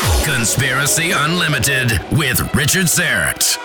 [0.00, 3.56] Conspiracy Unlimited with Richard Syrett.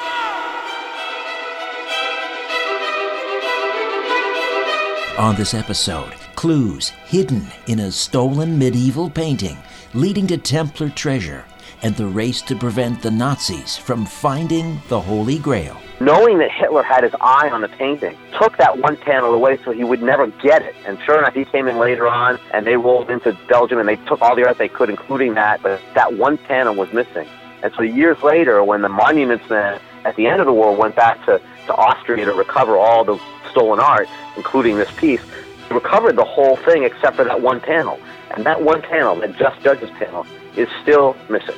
[5.17, 9.57] On this episode, clues hidden in a stolen medieval painting
[9.95, 11.45] leading to Templar treasure
[11.81, 15.77] and the race to prevent the Nazis from finding the Holy Grail.
[16.01, 19.71] Knowing that Hitler had his eye on the painting, took that one panel away so
[19.71, 20.73] he would never get it.
[20.85, 23.97] And sure enough, he came in later on and they rolled into Belgium and they
[24.07, 27.27] took all the art they could, including that, but that one panel was missing.
[27.63, 30.95] And so years later, when the monuments men at the end of the war went
[30.95, 33.19] back to, to Austria to recover all the
[33.51, 34.07] stolen art,
[34.37, 35.21] including this piece,
[35.69, 37.99] recovered the whole thing except for that one panel.
[38.31, 40.25] And that one panel, that Just Judges panel,
[40.55, 41.55] is still missing.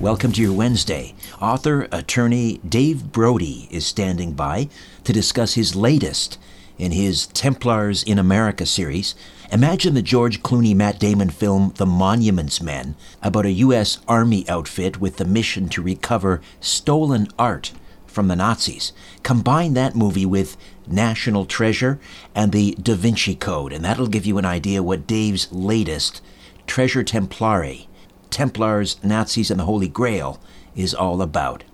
[0.00, 1.14] Welcome to your Wednesday.
[1.40, 4.68] Author, attorney Dave Brody is standing by
[5.04, 6.38] to discuss his latest
[6.76, 9.14] in his Templars in America series.
[9.50, 13.98] Imagine the George Clooney Matt Damon film The Monuments Men about a U.S.
[14.06, 17.72] Army outfit with the mission to recover stolen art
[18.06, 18.92] from the Nazis.
[19.22, 21.98] Combine that movie with National Treasure
[22.34, 26.20] and the Da Vinci Code, and that'll give you an idea what Dave's latest,
[26.66, 27.86] Treasure Templari,
[28.30, 30.40] Templars, Nazis, and the Holy Grail,
[30.74, 31.64] is all about.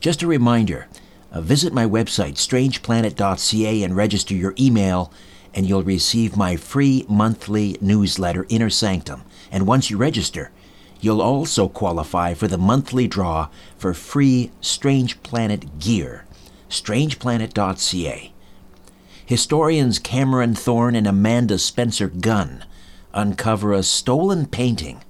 [0.00, 0.88] Just a reminder
[1.32, 5.12] uh, visit my website, strangeplanet.ca, and register your email,
[5.54, 9.22] and you'll receive my free monthly newsletter, Inner Sanctum.
[9.50, 10.50] And once you register,
[11.00, 16.24] you'll also qualify for the monthly draw for free Strange Planet gear,
[16.68, 18.32] strangeplanet.ca.
[19.24, 22.64] Historians Cameron Thorne and Amanda Spencer Gunn
[23.12, 25.02] uncover a stolen painting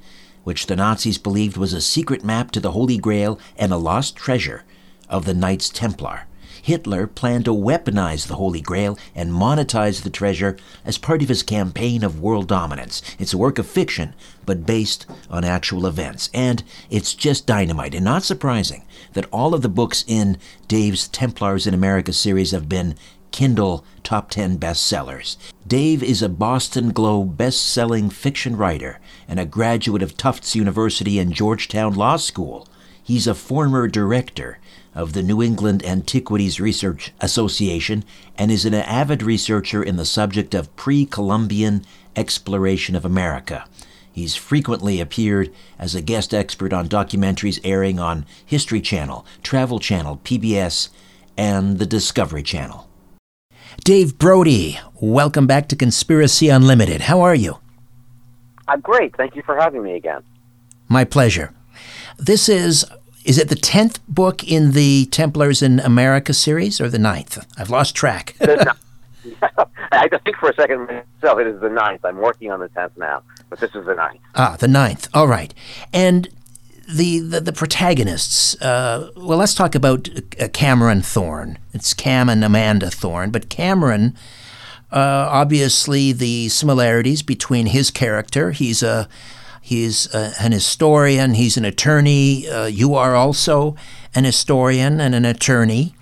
[0.45, 4.17] which the Nazis believed was a secret map to the Holy Grail and a lost
[4.17, 4.65] treasure
[5.09, 6.27] of the Knights Templar.
[6.63, 11.43] Hitler planned to weaponize the Holy Grail and monetize the treasure as part of his
[11.43, 13.03] campaign of world dominance.
[13.19, 14.15] It's a work of fiction,
[14.45, 16.29] but based on actual events.
[16.35, 18.85] And it's just dynamite, and not surprising
[19.15, 20.39] that all of the books in
[20.69, 22.95] Dave's Templars in America series have been
[23.31, 25.37] Kindle top 10 bestsellers.
[25.67, 28.99] Dave is a Boston Globe best-selling fiction writer
[29.29, 32.67] and a graduate of Tufts University and Georgetown Law School.
[33.03, 34.59] He's a former director
[34.95, 38.05] of the New England Antiquities Research Association
[38.37, 41.85] and is an avid researcher in the subject of pre-Columbian
[42.17, 43.65] exploration of America.
[44.13, 50.21] He's frequently appeared as a guest expert on documentaries airing on History Channel, Travel Channel,
[50.25, 50.89] PBS,
[51.37, 52.90] and the Discovery Channel.
[53.91, 57.01] Dave Brody, welcome back to Conspiracy Unlimited.
[57.01, 57.59] How are you?
[58.69, 59.17] I'm great.
[59.17, 60.23] Thank you for having me again.
[60.89, 61.53] My pleasure.
[62.17, 62.87] This is
[63.25, 67.45] is it the tenth book in the Templars in America series or the ninth?
[67.59, 68.37] I've lost track.
[68.41, 71.41] I think for a second myself.
[71.41, 72.05] It is the ninth.
[72.05, 74.21] I'm working on the tenth now, but this is the ninth.
[74.37, 75.09] Ah, the ninth.
[75.13, 75.53] All right.
[75.93, 76.29] And
[76.95, 78.61] the the, the protagonists.
[78.61, 80.09] Uh, well, let's talk about
[80.41, 81.59] uh, Cameron Thorne.
[81.73, 84.17] It's Cam and Amanda Thorne, but Cameron.
[84.93, 88.51] Uh, obviously, the similarities between his character.
[88.51, 89.09] He's a
[89.61, 91.35] he's a, an historian.
[91.35, 92.49] He's an attorney.
[92.49, 93.77] Uh, you are also
[94.15, 95.95] an historian and an attorney.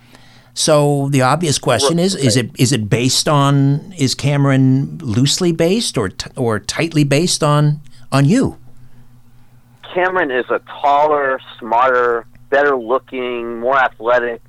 [0.55, 3.93] So the obvious question is: Is it is it based on?
[3.97, 7.81] Is Cameron loosely based or t- or tightly based on
[8.11, 8.57] on you?
[9.93, 14.41] Cameron is a taller, smarter, better looking, more athletic,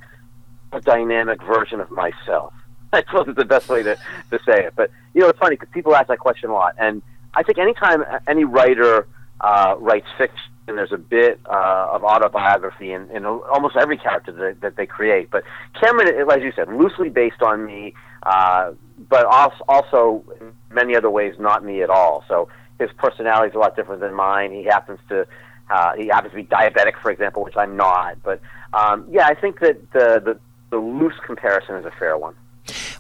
[0.72, 2.52] more dynamic version of myself.
[2.94, 3.96] Suppose it's the best way to,
[4.30, 4.74] to say it.
[4.76, 6.74] But, you know, it's funny because people ask that question a lot.
[6.78, 7.02] And
[7.34, 9.06] I think anytime any writer
[9.40, 14.60] uh, writes fiction, there's a bit uh, of autobiography in, in almost every character that,
[14.60, 15.30] that they create.
[15.30, 15.44] But
[15.80, 18.72] Cameron, as you said, loosely based on me, uh,
[19.08, 20.24] but also, also
[20.70, 22.24] many other ways not me at all.
[22.28, 22.48] So
[22.80, 24.50] his personality is a lot different than mine.
[24.52, 25.26] He happens to
[25.70, 28.20] uh, he happens to be diabetic, for example, which I'm not.
[28.24, 28.40] But
[28.72, 30.40] um, yeah, I think that the, the
[30.70, 32.34] the loose comparison is a fair one.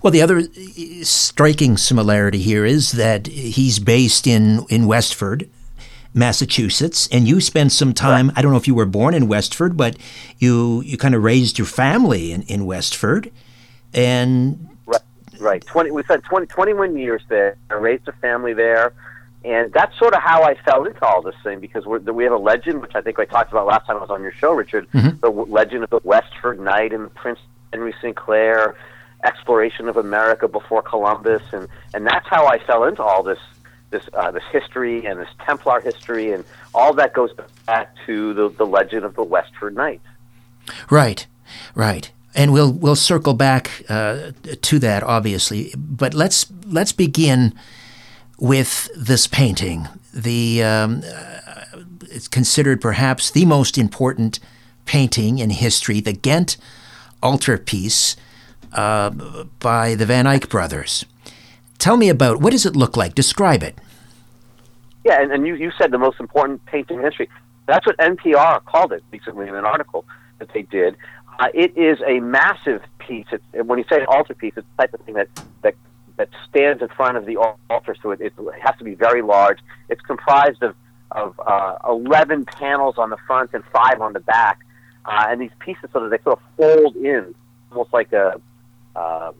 [0.02, 5.48] Well, the other uh, striking similarity here is that he's based in in Westford,
[6.14, 8.28] Massachusetts, and you spent some time.
[8.28, 8.38] Right.
[8.38, 9.96] I don't know if you were born in Westford, but
[10.38, 13.32] you you kind of raised your family in, in Westford,
[13.94, 15.00] and right,
[15.40, 15.66] right.
[15.66, 15.90] Twenty.
[15.90, 17.56] We spent 20, 21 years there.
[17.70, 18.92] I raised a family there.
[19.44, 22.32] And that's sort of how I fell into all this thing because we're, we have
[22.32, 24.52] a legend, which I think I talked about last time I was on your show,
[24.52, 25.18] Richard, mm-hmm.
[25.20, 27.38] the legend of the Westford Knight and Prince
[27.72, 28.76] Henry Sinclair,
[29.24, 33.38] exploration of America before Columbus, and, and that's how I fell into all this
[33.90, 36.44] this uh, this history and this Templar history, and
[36.74, 37.30] all that goes
[37.66, 40.00] back to the, the legend of the Westford Knight.
[40.90, 41.26] Right,
[41.74, 44.32] right and we'll we'll circle back uh,
[44.62, 45.72] to that obviously.
[45.76, 47.54] But let's let's begin
[48.40, 49.86] with this painting.
[50.12, 54.40] The um, uh, it's considered perhaps the most important
[54.86, 56.56] painting in history, the Ghent
[57.22, 58.16] altarpiece
[58.72, 59.10] uh,
[59.60, 61.04] by the Van Eyck brothers.
[61.78, 63.14] Tell me about what does it look like?
[63.14, 63.78] Describe it.
[65.04, 67.28] Yeah, and, and you, you said the most important painting in history.
[67.66, 70.04] That's what NPR called it recently in an article
[70.38, 70.96] that they did.
[71.38, 73.26] Uh, it is a massive piece.
[73.52, 75.28] When you say altarpiece, it's the type of thing that,
[75.62, 75.74] that
[76.20, 79.58] that stands in front of the altar, so it, it has to be very large.
[79.88, 80.74] It's comprised of
[81.12, 84.60] of uh, 11 panels on the front and five on the back,
[85.06, 87.34] uh, and these pieces sort of they sort of fold in,
[87.70, 88.38] almost like a
[88.94, 89.34] um,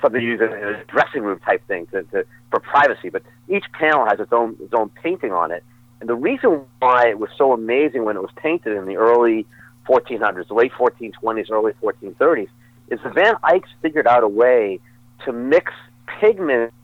[0.00, 3.08] something you use in a dressing room type thing to, to, for privacy.
[3.08, 5.64] But each panel has its own its own painting on it,
[6.00, 9.46] and the reason why it was so amazing when it was painted in the early
[9.88, 12.48] 1400s, the late 1420s, early 1430s,
[12.88, 14.80] is the Van Eyck figured out a way
[15.24, 15.72] to mix
[16.20, 16.74] pigments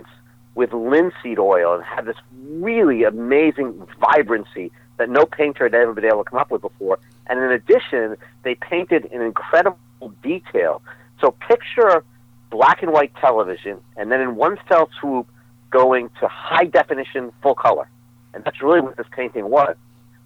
[0.54, 6.04] with linseed oil and have this really amazing vibrancy that no painter had ever been
[6.04, 6.98] able to come up with before.
[7.26, 9.78] And in addition, they painted in incredible
[10.22, 10.82] detail.
[11.20, 12.04] So picture
[12.50, 15.26] black and white television, and then in one fell swoop,
[15.70, 17.88] going to high definition full color.
[18.34, 19.76] And that's really what this painting was.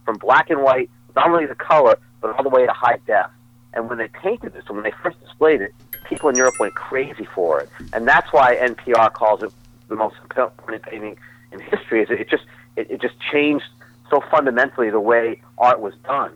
[0.05, 3.31] From black and white, not only the color, but all the way to high def.
[3.75, 7.27] And when they painted this, when they first displayed it, people in Europe went crazy
[7.35, 9.53] for it, and that's why NPR calls it
[9.89, 11.19] the most important painting
[11.53, 12.03] in history.
[12.03, 12.45] Is it just
[12.77, 13.65] it, it just changed
[14.11, 16.33] so fundamentally the way art was done.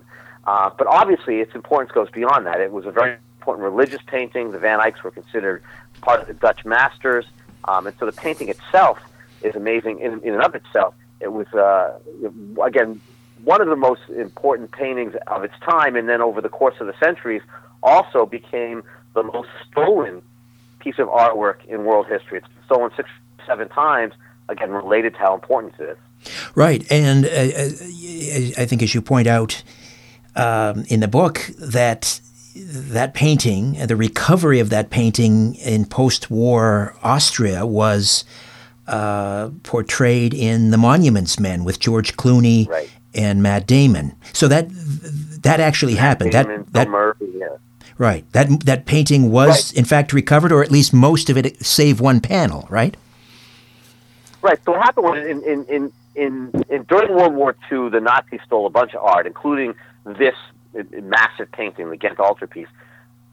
[0.47, 2.61] Uh, but obviously, its importance goes beyond that.
[2.61, 4.53] It was a very important religious painting.
[4.53, 5.63] The Van Eycks were considered
[6.01, 7.27] part of the Dutch masters,
[7.65, 8.99] um, and so the painting itself
[9.43, 10.95] is amazing in, in and of itself.
[11.21, 11.99] It was uh,
[12.63, 13.01] again
[13.45, 16.87] one of the most important paintings of its time, and then over the course of
[16.87, 17.43] the centuries,
[17.83, 18.83] also became
[19.15, 20.23] the most stolen
[20.79, 22.39] piece of artwork in world history.
[22.39, 23.09] It's been stolen six,
[23.47, 24.15] seven times,
[24.49, 25.99] again, related to how important it is.
[26.55, 26.85] Right.
[26.91, 29.63] And uh, uh I think, as you point out
[30.35, 32.21] um, in the book, that
[32.57, 38.25] that painting, the recovery of that painting in post war Austria was
[38.89, 42.91] uh, portrayed in The Monuments Men with George Clooney right.
[43.15, 44.17] and Matt Damon.
[44.33, 44.69] So that
[45.43, 46.33] that actually Matt happened.
[46.33, 47.49] Damon, that that Murphy, yeah.
[47.99, 48.25] Right.
[48.33, 49.79] That that painting was Right.
[49.79, 52.67] in fact recovered, or at least most of it, save one panel.
[52.71, 52.97] Right.
[54.41, 54.59] Right.
[54.65, 58.41] So what happened was in, in, in, in, in during World War II, the Nazis
[58.47, 59.75] stole a bunch of art, including
[60.05, 60.35] this
[60.79, 62.69] uh, massive painting, the Ghent altarpiece.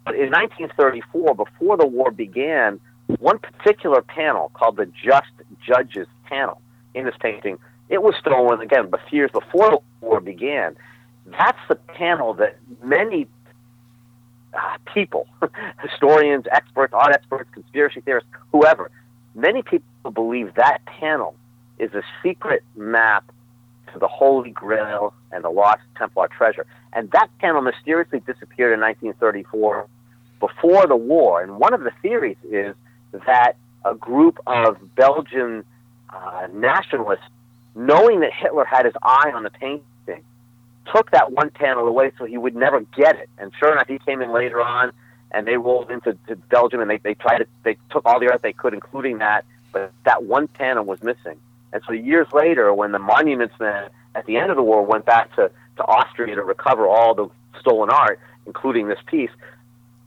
[0.03, 2.79] But in 1934, before the war began,
[3.19, 5.27] one particular panel called the Just
[5.65, 6.61] Judges panel
[6.95, 10.75] in this painting, it was stolen again, but years before the war began.
[11.27, 13.27] That's the panel that many
[14.93, 15.27] people,
[15.81, 18.91] historians, experts, art experts, conspiracy theorists, whoever,
[19.33, 21.35] many people believe that panel
[21.79, 23.29] is a secret map
[23.93, 26.65] to the Holy Grail and the lost Templar treasure.
[26.93, 29.87] And that panel mysteriously disappeared in 1934
[30.39, 31.41] before the war.
[31.41, 32.75] And one of the theories is
[33.25, 35.63] that a group of Belgian
[36.09, 37.25] uh, nationalists,
[37.75, 39.83] knowing that Hitler had his eye on the painting,
[40.91, 43.29] took that one panel away so he would never get it.
[43.37, 44.91] And sure enough, he came in later on,
[45.31, 48.29] and they rolled into to Belgium, and they, they tried to they took all the
[48.31, 51.39] art they could, including that, but that one panel was missing.
[51.73, 55.05] And so years later, when the Monuments Men at the end of the war went
[55.05, 59.31] back to, to Austria to recover all the stolen art, including this piece,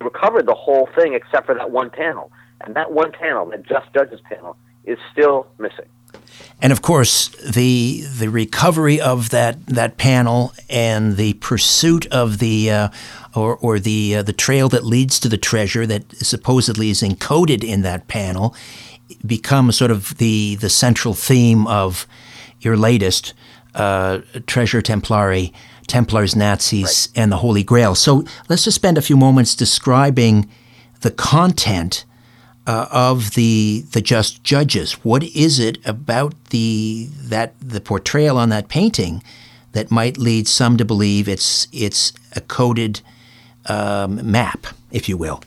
[0.00, 2.30] recovered the whole thing except for that one panel.
[2.62, 5.85] And that one panel, that Just Judges panel, is still missing.
[6.61, 12.70] And of course, the the recovery of that that panel and the pursuit of the
[12.70, 12.88] uh,
[13.35, 17.62] or or the uh, the trail that leads to the treasure that supposedly is encoded
[17.62, 18.54] in that panel
[19.25, 22.06] becomes sort of the the central theme of
[22.61, 23.35] your latest
[23.75, 25.52] uh, Treasure Templari,
[25.87, 27.94] Templars, Nazis, and the Holy Grail.
[27.94, 30.50] So let's just spend a few moments describing
[31.00, 32.04] the content
[32.68, 34.92] uh, of the the just judges.
[35.04, 39.22] What is it about the that the portrayal on that painting
[39.72, 43.00] that might lead some to believe it's it's a coded
[43.66, 45.42] um, map, if you will?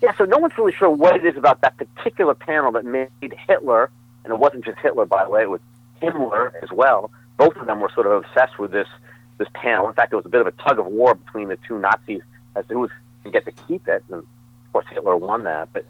[0.00, 3.10] Yeah, so no one's really sure what it is about that particular panel that made
[3.46, 3.90] Hitler,
[4.24, 5.60] and it wasn't just Hitler, by the way, it was
[6.00, 7.12] Himmler as well.
[7.36, 8.88] Both of them were sort of obsessed with this
[9.36, 9.88] this panel.
[9.88, 12.22] In fact, there was a bit of a tug of war between the two Nazis
[12.56, 12.90] as to who was
[13.24, 14.02] to get to keep it.
[14.10, 14.26] And
[14.72, 15.68] course, Hitler won that.
[15.72, 15.86] But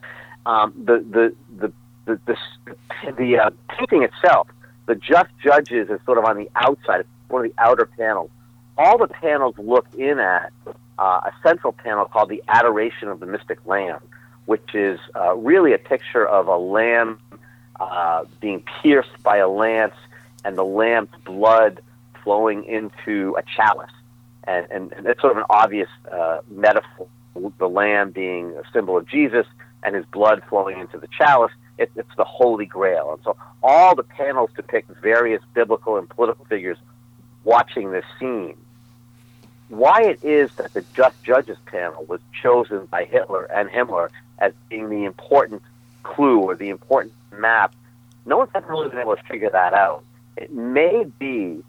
[0.47, 1.73] um, the the the
[2.05, 2.21] the
[3.05, 4.49] the, the uh, painting itself,
[4.87, 7.05] the Just Judges, is sort of on the outside.
[7.29, 8.31] One of the outer panels.
[8.77, 10.53] All the panels look in at
[10.99, 14.01] uh, a central panel called the Adoration of the Mystic Lamb,
[14.47, 17.19] which is uh, really a picture of a lamb
[17.81, 19.95] uh, being pierced by a lance
[20.45, 21.81] and the lamb's blood
[22.23, 23.91] flowing into a chalice.
[24.45, 27.07] And, and, and it's sort of an obvious uh, metaphor.
[27.35, 29.47] The lamb being a symbol of Jesus
[29.83, 31.53] and his blood flowing into the chalice.
[31.79, 33.15] It, it's the Holy Grail.
[33.15, 36.77] And so all the panels depict various biblical and political figures
[37.45, 38.57] watching this scene
[39.73, 44.53] why it is that the Just Judges panel was chosen by Hitler and Himmler as
[44.69, 45.63] being the important
[46.03, 47.75] clue or the important map,
[48.27, 50.05] no one's ever really been able to figure that out.
[50.37, 51.63] It may be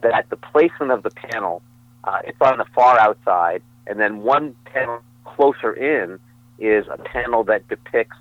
[0.00, 1.60] that the placement of the panel,
[2.04, 5.00] uh, it's on the far outside, and then one panel
[5.36, 6.18] closer in
[6.58, 8.16] is a panel that depicts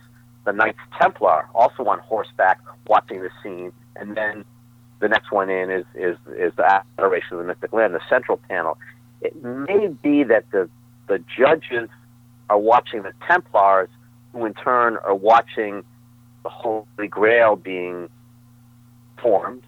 [0.46, 4.46] the Knights Templar, also on horseback, watching the scene, and then
[5.00, 8.40] the next one in is, is, is the Adoration of the Mystic Lamb, the central
[8.50, 8.78] panel.
[9.22, 10.70] It may be that the
[11.10, 11.90] the judges
[12.50, 13.90] are watching the Templars,
[14.32, 15.84] who in turn are watching
[16.44, 18.10] the Holy Grail being
[19.22, 19.64] formed,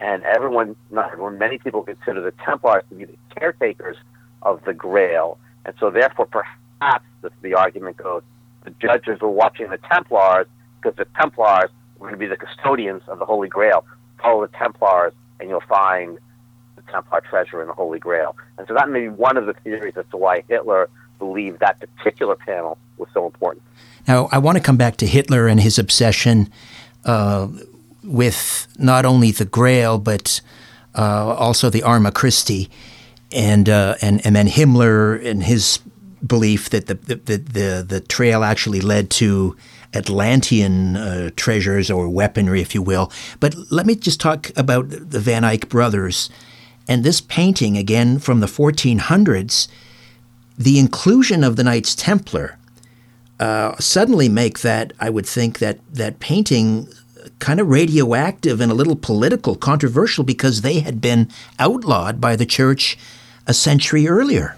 [0.00, 3.96] and everyone, not everyone, many people consider the Templars to be the caretakers
[4.42, 8.22] of the Grail, and so therefore perhaps the, the argument goes
[8.68, 10.46] the judges were watching the Templars
[10.80, 13.84] because the Templars were going to be the custodians of the Holy Grail.
[14.20, 16.18] Follow the Templars, and you'll find
[16.76, 18.36] the Templar treasure and the Holy Grail.
[18.58, 21.80] And so that may be one of the theories as to why Hitler believed that
[21.80, 23.62] particular panel was so important.
[24.06, 26.50] Now, I want to come back to Hitler and his obsession
[27.04, 27.48] uh,
[28.02, 30.40] with not only the Grail, but
[30.94, 32.70] uh, also the Arma Christi,
[33.32, 35.80] and, uh, and, and then Himmler and his
[36.26, 39.56] belief that the, the, the, the trail actually led to
[39.94, 43.10] Atlantean uh, treasures or weaponry, if you will.
[43.40, 46.30] But let me just talk about the Van Eyck brothers.
[46.86, 49.68] And this painting, again from the 1400s,
[50.58, 52.58] the inclusion of the Knights Templar
[53.38, 56.88] uh, suddenly make that I would think that that painting
[57.38, 62.46] kind of radioactive and a little political, controversial because they had been outlawed by the
[62.46, 62.98] church
[63.46, 64.56] a century earlier.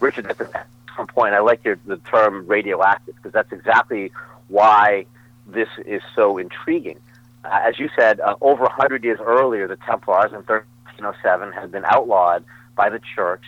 [0.00, 1.34] Richard, an excellent point.
[1.34, 4.12] I like your, the term radioactive because that's exactly
[4.48, 5.06] why
[5.46, 6.98] this is so intriguing.
[7.44, 11.84] Uh, as you said, uh, over 100 years earlier, the Templars in 1307 had been
[11.84, 13.42] outlawed by the church.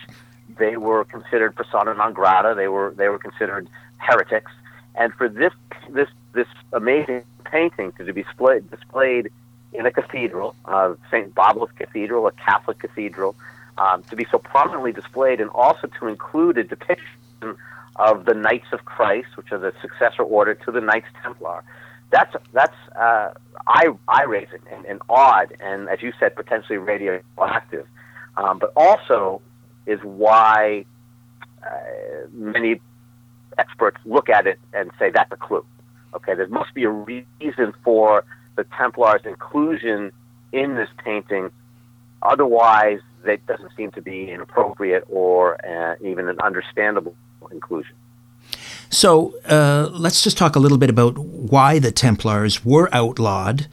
[0.59, 2.55] They were considered persona non grata.
[2.57, 4.51] They were they were considered heretics.
[4.95, 5.53] And for this
[5.91, 9.31] this this amazing painting to be displayed displayed
[9.73, 11.35] in a cathedral, uh, St.
[11.35, 13.37] Bavo's Cathedral, a Catholic cathedral,
[13.79, 17.57] um, to be so prominently displayed, and also to include a depiction
[17.97, 21.65] of the Knights of Christ, which are the successor order to the Knights Templar.
[22.11, 23.33] That's that's uh,
[23.67, 27.87] eye eye raising and, and odd, and as you said, potentially radioactive,
[28.37, 29.43] um, but also
[29.87, 30.85] is why
[31.63, 32.81] uh, many
[33.59, 35.65] experts look at it and say that's a clue.
[36.15, 38.25] Okay, there must be a reason for
[38.57, 40.13] the Templars' inclusion
[40.53, 41.51] in this painting.
[42.23, 47.15] Otherwise, it doesn't seem to be an appropriate or uh, even an understandable
[47.51, 47.95] inclusion.
[48.91, 53.67] So uh, let's just talk a little bit about why the Templars were outlawed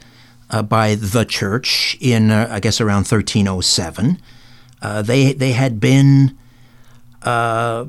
[0.50, 4.20] uh, by the church in, uh, I guess, around 1307.
[4.82, 6.36] Uh, they they had been,
[7.22, 7.86] uh,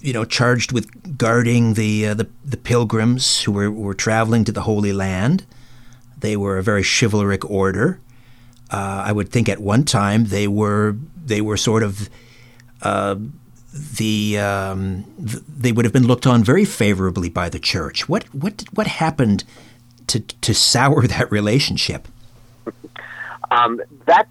[0.00, 4.62] you know, charged with guarding the, the the pilgrims who were were traveling to the
[4.62, 5.46] Holy Land.
[6.18, 7.98] They were a very chivalric order.
[8.76, 12.08] I would think at one time they were they were sort of
[13.72, 18.08] the um, th- they would have been looked on very favorably by the church.
[18.08, 19.44] What what what happened
[20.08, 22.08] to to sour that relationship?
[23.50, 24.30] Um, that's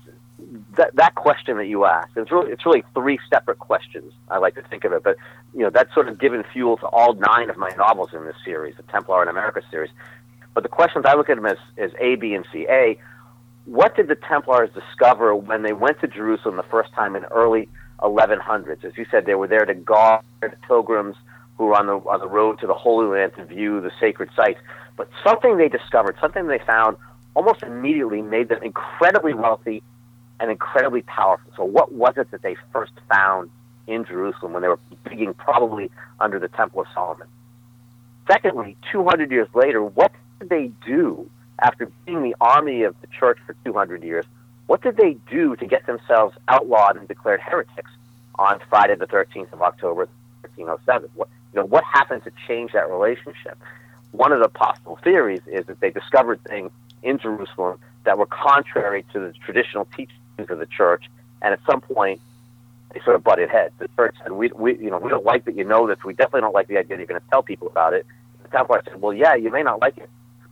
[0.76, 2.12] that, that question that you asked.
[2.16, 4.14] It's really it's really three separate questions.
[4.30, 5.18] I like to think of it, but
[5.54, 8.36] you know that's sort of given fuel to all nine of my novels in this
[8.44, 9.92] series, the Templar in America series.
[10.54, 12.66] But the questions I look at them as, as A, B, and C.
[12.68, 12.98] A,
[13.70, 17.70] what did the Templars discover when they went to Jerusalem the first time in early
[18.02, 18.84] 1100s.
[18.84, 20.24] As you said, they were there to guard
[20.68, 21.16] pilgrims
[21.58, 24.30] who were on the on the road to the Holy Land to view the sacred
[24.36, 24.60] sites.
[24.96, 26.98] But something they discovered, something they found,
[27.36, 29.84] almost immediately made them incredibly wealthy
[30.40, 31.52] and incredibly powerful.
[31.56, 33.50] So, what was it that they first found
[33.88, 37.28] in Jerusalem when they were digging, probably under the Temple of Solomon?
[38.32, 41.30] Secondly, 200 years later, what did they do
[41.62, 44.26] after being the army of the church for 200 years?
[44.68, 47.92] What did they do to get themselves outlawed and declared heretics
[48.36, 50.08] on Friday the 13th of October,
[50.42, 51.10] 1307?
[51.16, 53.58] What, you know, what happened to change that relationship?
[54.12, 56.72] One of the possible theories is that they discovered things
[57.04, 61.06] in Jerusalem that were contrary to the traditional teachings of the church,
[61.42, 62.22] and at some point
[62.94, 63.74] they sort of butted heads.
[63.78, 65.98] The church said, "We, we, you know, we don't like that you know this.
[66.04, 68.06] We definitely don't like the idea that you're going to tell people about it."
[68.44, 70.10] The Templars said, "Well, yeah, you may not like it,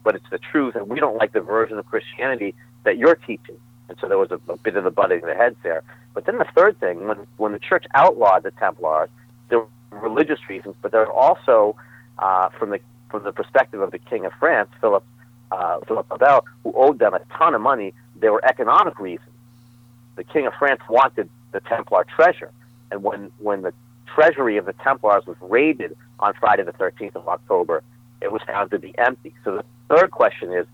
[0.08, 3.58] but it's the truth, and we don't like the version of Christianity that you're teaching."
[3.90, 5.82] And so there was a, a bit of the butting of the heads there.
[6.14, 9.10] But then the third thing, when, when the church outlawed the Templars,
[9.50, 11.76] there were religious reasons, but there were also,
[12.18, 15.04] uh, from the from the perspective of the King of France, Philip
[15.50, 19.28] uh, Philip le Bel, who owed them a ton of money, there were economic reasons.
[20.16, 22.50] The King of France wanted the Templar treasure,
[22.90, 23.74] and when when the
[24.06, 27.82] treasury of the Templars was raided on Friday the 13th of October,
[28.20, 29.34] it was found to be empty.
[29.44, 30.66] So the third question is,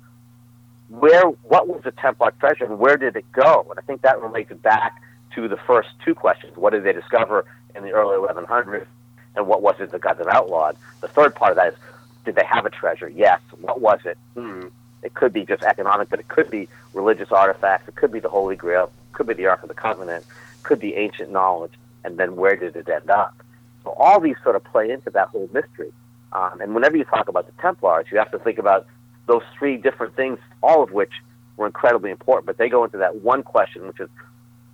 [0.89, 3.67] where what was the Templar treasure and where did it go?
[3.71, 5.03] And I think that relates back
[5.35, 6.57] to the first two questions.
[6.57, 8.87] What did they discover in the early 1100s,
[9.35, 10.77] and what was it that got them outlawed?
[11.01, 11.79] The third part of that is,
[12.25, 13.09] did they have a treasure?
[13.09, 13.41] Yes.
[13.61, 14.17] What was it?
[14.35, 14.69] Hmm.
[15.03, 17.89] It could be just economic, but it could be religious artifacts.
[17.89, 18.85] It could be the Holy Grail.
[18.85, 20.25] It could be the Ark of the Covenant.
[20.25, 21.73] It could be ancient knowledge.
[22.05, 23.35] And then where did it end up?
[23.83, 25.93] So all these sort of play into that whole mystery.
[26.33, 28.87] Um, and whenever you talk about the Templars, you have to think about
[29.27, 31.13] those three different things, all of which
[31.57, 32.47] were incredibly important.
[32.47, 34.09] But they go into that one question, which is,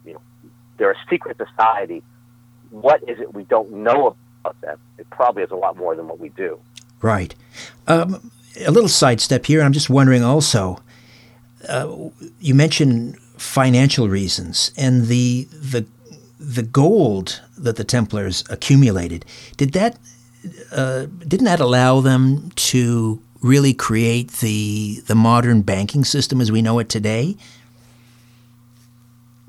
[0.05, 0.21] you know,
[0.77, 2.03] they're a secret society.
[2.71, 4.79] What is it we don't know about them?
[4.99, 6.59] It probably is a lot more than what we do.
[7.03, 7.35] Right.
[7.87, 8.31] Um,
[8.65, 9.63] a little sidestep here.
[9.63, 10.83] I'm just wondering also.
[11.69, 12.11] Uh,
[12.41, 15.87] you mentioned financial reasons and the the
[16.39, 19.25] the gold that the Templars accumulated.
[19.57, 19.99] Did that
[20.73, 26.63] uh, didn't that allow them to really create the the modern banking system as we
[26.63, 27.37] know it today?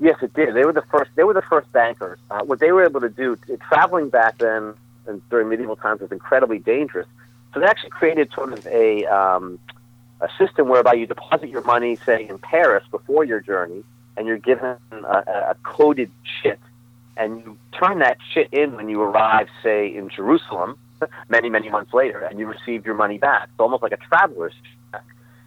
[0.00, 0.54] Yes, it did.
[0.54, 1.10] They were the first.
[1.14, 2.18] They were the first bankers.
[2.30, 4.74] Uh, what they were able to do, traveling back then
[5.06, 7.06] and during medieval times, was incredibly dangerous.
[7.54, 9.58] So they actually created sort of a um,
[10.20, 13.84] a system whereby you deposit your money, say in Paris, before your journey,
[14.16, 14.96] and you're given a,
[15.50, 16.58] a coded chit
[17.16, 20.78] and you turn that shit in when you arrive, say, in Jerusalem,
[21.28, 23.48] many, many months later, and you received your money back.
[23.50, 24.54] It's almost like a traveler's
[24.90, 25.02] check.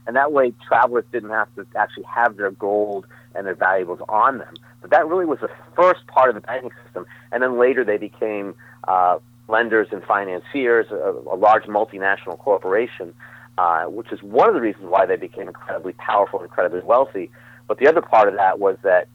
[0.08, 4.38] And that way, travelers didn't have to actually have their gold and their valuables on
[4.38, 4.54] them.
[4.82, 7.06] But that really was the first part of the banking system.
[7.32, 8.56] And then later, they became
[8.88, 13.14] uh, lenders and financiers, a, a large multinational corporation,
[13.58, 17.32] uh, which is one of the reasons why they became incredibly powerful, and incredibly wealthy.
[17.68, 19.08] But the other part of that was that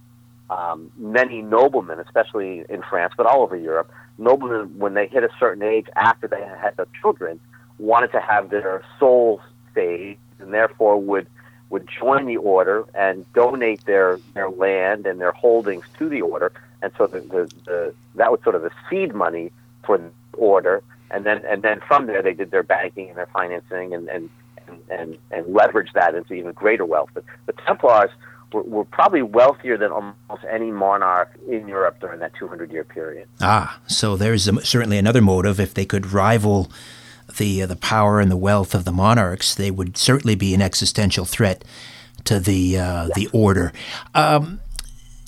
[0.50, 5.30] um, many noblemen, especially in France, but all over Europe, noblemen, when they hit a
[5.38, 7.40] certain age after they had their children,
[7.78, 9.40] wanted to have their souls
[9.74, 11.26] saved, and therefore would
[11.70, 16.52] would join the order and donate their their land and their holdings to the order,
[16.82, 19.50] and so the, the, the that was sort of the seed money
[19.84, 23.26] for the order, and then and then from there they did their banking and their
[23.26, 24.30] financing and and
[24.66, 27.10] and and, and leveraged that into even greater wealth.
[27.14, 28.10] But the Templars
[28.52, 33.28] were, were probably wealthier than almost any monarch in Europe during that 200 year period.
[33.40, 35.60] Ah, so there's a, certainly another motive.
[35.60, 36.70] If they could rival
[37.36, 40.62] the uh, the power and the wealth of the monarchs, they would certainly be an
[40.62, 41.64] existential threat
[42.24, 43.72] to the uh, the order.
[44.14, 44.60] Um,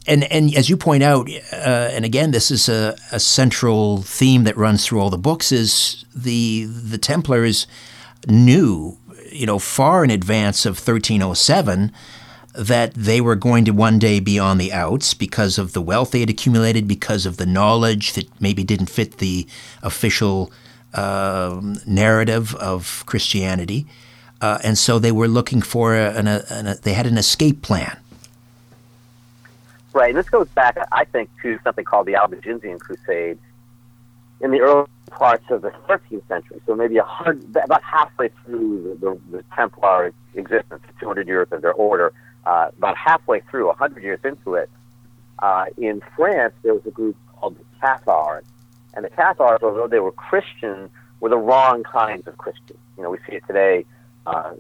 [0.07, 1.57] and and as you point out, uh,
[1.93, 6.05] and again, this is a, a, central theme that runs through all the books: is
[6.15, 7.67] the the Templars
[8.27, 8.99] knew,
[9.31, 11.93] you know, far in advance of 1307
[12.55, 16.11] that they were going to one day be on the outs because of the wealth
[16.11, 19.47] they had accumulated, because of the knowledge that maybe didn't fit the
[19.83, 20.53] official
[20.93, 23.87] uh, narrative of Christianity.
[24.41, 27.63] Uh, and so they were looking for an, a, an, a, they had an escape
[27.63, 27.97] plan.
[29.95, 33.39] Right, and this goes back, I think, to something called the Albigensian Crusade
[34.41, 36.61] in the early parts of the 13th century.
[36.67, 41.63] So maybe a hundred, about halfway through the, the, the Templar existence, 200 years of
[41.63, 42.13] their order,
[42.45, 44.71] uh, about halfway through, 100 years into it,
[45.39, 48.45] uh, in France, there was a group called the Cathars.
[48.95, 52.77] And the Cathars, although they were Christian, were the wrong kinds of Christian.
[52.97, 53.85] You know, we see it today,
[54.27, 54.53] uh,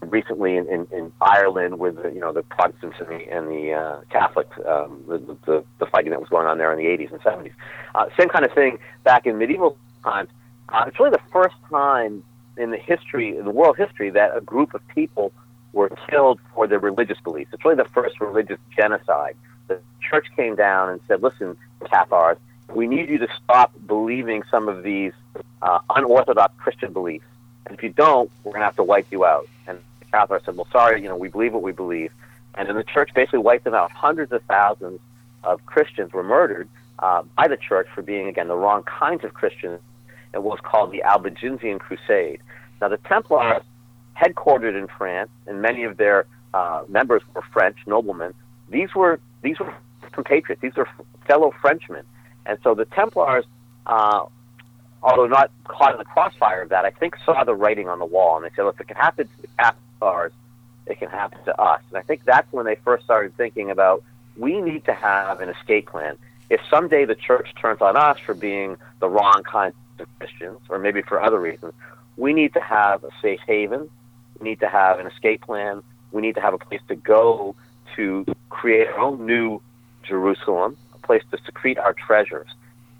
[0.00, 3.72] recently in, in, in Ireland with, the, you know, the Protestants and the, and the
[3.72, 7.12] uh, Catholics, um, the, the, the fighting that was going on there in the 80s
[7.12, 7.52] and 70s.
[7.94, 10.28] Uh, same kind of thing back in medieval times.
[10.68, 12.22] Uh, it's really the first time
[12.56, 15.32] in the history, in the world history, that a group of people
[15.72, 17.50] were killed for their religious beliefs.
[17.52, 19.36] It's really the first religious genocide.
[19.68, 22.38] The church came down and said, listen, Cathars,
[22.74, 25.12] we need you to stop believing some of these
[25.62, 27.24] uh, unorthodox Christian beliefs.
[27.66, 29.46] And if you don't, we're going to have to wipe you out.
[29.66, 32.12] And the Cathars said, well, sorry, you know, we believe what we believe.
[32.54, 33.90] And then the church basically wiped them out.
[33.92, 35.00] Hundreds of thousands
[35.44, 39.34] of Christians were murdered uh, by the church for being, again, the wrong kinds of
[39.34, 39.80] Christians
[40.34, 42.40] in what was called the Albigensian Crusade.
[42.80, 43.62] Now, the Templars
[44.18, 48.34] headquartered in France, and many of their uh, members were French noblemen.
[48.68, 49.72] These were these were
[50.12, 50.60] compatriots.
[50.60, 50.88] These were
[51.26, 52.04] fellow Frenchmen,
[52.46, 53.44] and so the Templars,
[53.86, 54.24] uh,
[55.02, 58.06] although not caught in the crossfire of that, I think saw the writing on the
[58.06, 60.32] wall, and they said, "If it can happen to the Cathars,
[60.86, 64.02] it can happen to us." And I think that's when they first started thinking about
[64.36, 66.16] we need to have an escape plan.
[66.50, 70.78] If someday the church turns on us for being the wrong kind of Christians, or
[70.78, 71.74] maybe for other reasons,
[72.16, 73.90] we need to have a safe haven
[74.40, 75.82] we need to have an escape plan.
[76.12, 77.54] We need to have a place to go
[77.96, 79.60] to create our own new
[80.02, 82.48] Jerusalem, a place to secrete our treasures.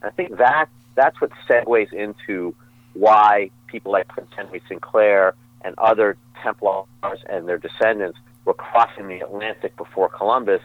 [0.03, 2.55] And I think that that's what segues into
[2.95, 6.87] why people like Prince Henry Sinclair and other Templars
[7.29, 10.63] and their descendants were crossing the Atlantic before Columbus,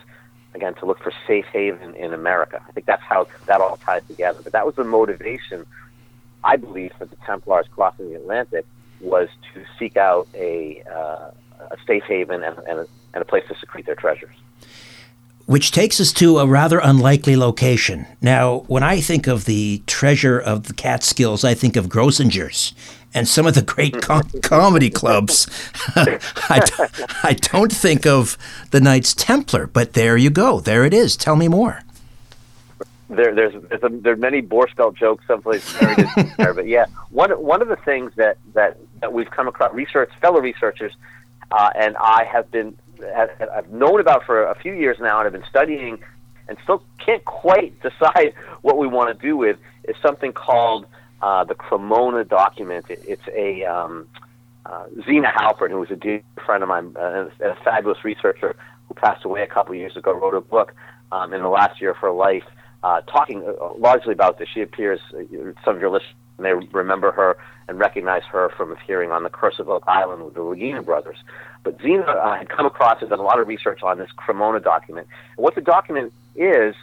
[0.54, 2.64] again, to look for safe haven in America.
[2.68, 4.40] I think that's how that all ties together.
[4.44, 5.66] But that was the motivation,
[6.44, 8.66] I believe, for the Templars crossing the Atlantic
[9.04, 11.32] was to seek out a, uh,
[11.72, 14.36] a safe haven and, and, a, and a place to secrete their treasures.
[15.46, 18.08] Which takes us to a rather unlikely location.
[18.22, 22.74] Now, when I think of the treasure of the Catskills, I think of Grossinger's
[23.14, 25.48] and some of the great com- comedy clubs.
[25.96, 28.38] I d- I don't think of
[28.72, 30.62] the Knights Templar, but there you go.
[30.62, 31.18] There it is.
[31.18, 31.82] Tell me more
[33.16, 37.62] there, there's there's a, there are many Borscht jokes someplace there, but yeah, one one
[37.62, 40.94] of the things that that that we've come across, research fellow researchers,
[41.52, 42.78] uh, and I have been
[43.14, 46.00] have, I've known about for a few years now, and have been studying,
[46.48, 50.86] and still can't quite decide what we want to do with is something called
[51.22, 52.86] uh, the Cremona document.
[52.90, 54.08] It, it's a um,
[54.66, 58.56] uh, Zena Halpern, who was a dear friend of mine, uh, a fabulous researcher
[58.88, 60.74] who passed away a couple of years ago, wrote a book
[61.12, 62.46] um, in the last year of her life
[62.84, 64.48] uh, talking uh, largely about this.
[64.54, 65.24] She appears, uh,
[65.64, 67.38] some of your listeners may remember her
[67.68, 71.18] and recognize her from appearing on the Curse of Oak Island with the Lagina brothers.
[71.64, 74.60] But Zena uh, had come across and done a lot of research on this Cremona
[74.60, 75.08] document.
[75.38, 76.76] And what the document is,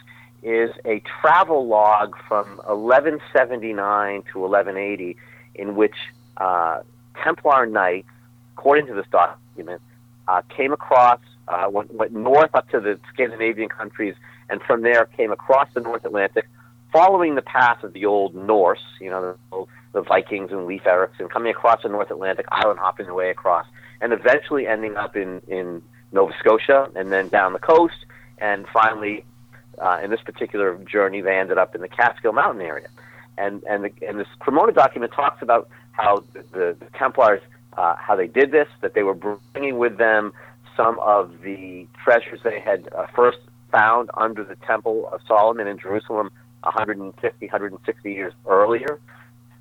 [0.43, 5.17] is a travel log from 1179 to 1180
[5.55, 5.95] in which
[6.37, 6.81] uh,
[7.23, 8.07] Templar knights,
[8.57, 9.81] according to this document,
[10.27, 14.15] uh, came across, uh, went, went north up to the Scandinavian countries,
[14.49, 16.47] and from there came across the North Atlantic,
[16.91, 21.27] following the path of the old Norse, you know, the, the Vikings and Leif Erikson,
[21.29, 23.65] coming across the North Atlantic, island hopping their way across,
[24.01, 28.05] and eventually ending up in, in Nova Scotia and then down the coast,
[28.37, 29.23] and finally,
[29.77, 32.87] uh, in this particular journey, they ended up in the Catskill Mountain area.
[33.37, 37.41] And, and, the, and this Cremona document talks about how the, the, Templars,
[37.77, 40.33] uh, how they did this, that they were bringing with them
[40.75, 43.39] some of the treasures they had uh, first
[43.71, 46.29] found under the Temple of Solomon in Jerusalem
[46.63, 48.99] 150, 160 years earlier,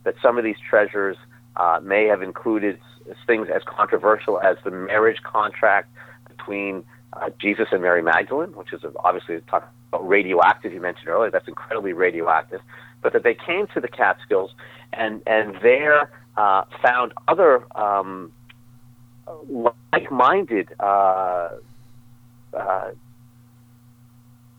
[0.05, 1.17] that some of these treasures
[1.57, 2.79] uh, may have included
[3.27, 5.89] things as controversial as the marriage contract
[6.29, 10.73] between uh, Jesus and Mary Magdalene, which is obviously talk about radioactive.
[10.73, 12.61] You mentioned earlier that's incredibly radioactive,
[13.03, 14.53] but that they came to the Catskills
[14.93, 18.33] and and there uh, found other um,
[19.49, 20.69] like-minded.
[20.79, 21.49] Uh,
[22.53, 22.91] uh,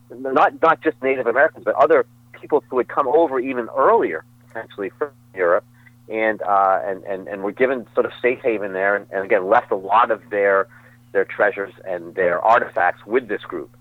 [0.10, 2.06] not not just Native Americans, but other
[2.42, 5.64] people who had come over even earlier, potentially from Europe,
[6.10, 9.48] and uh, and and and were given sort of safe haven there, and, and again
[9.48, 10.68] left a lot of their
[11.12, 13.76] their treasures and their artifacts with this group,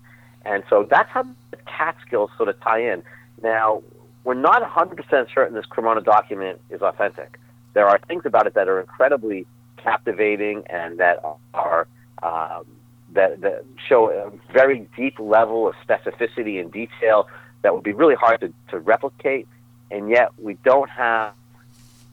[0.45, 3.03] and so that's how the Catskills sort of tie in.
[3.41, 3.81] Now
[4.23, 7.39] we're not 100% certain this Cremona document is authentic.
[7.73, 9.47] There are things about it that are incredibly
[9.77, 11.87] captivating and that are
[12.21, 12.65] um,
[13.13, 17.27] that, that show a very deep level of specificity and detail
[17.61, 19.47] that would be really hard to, to replicate,
[19.89, 21.33] and yet we don't have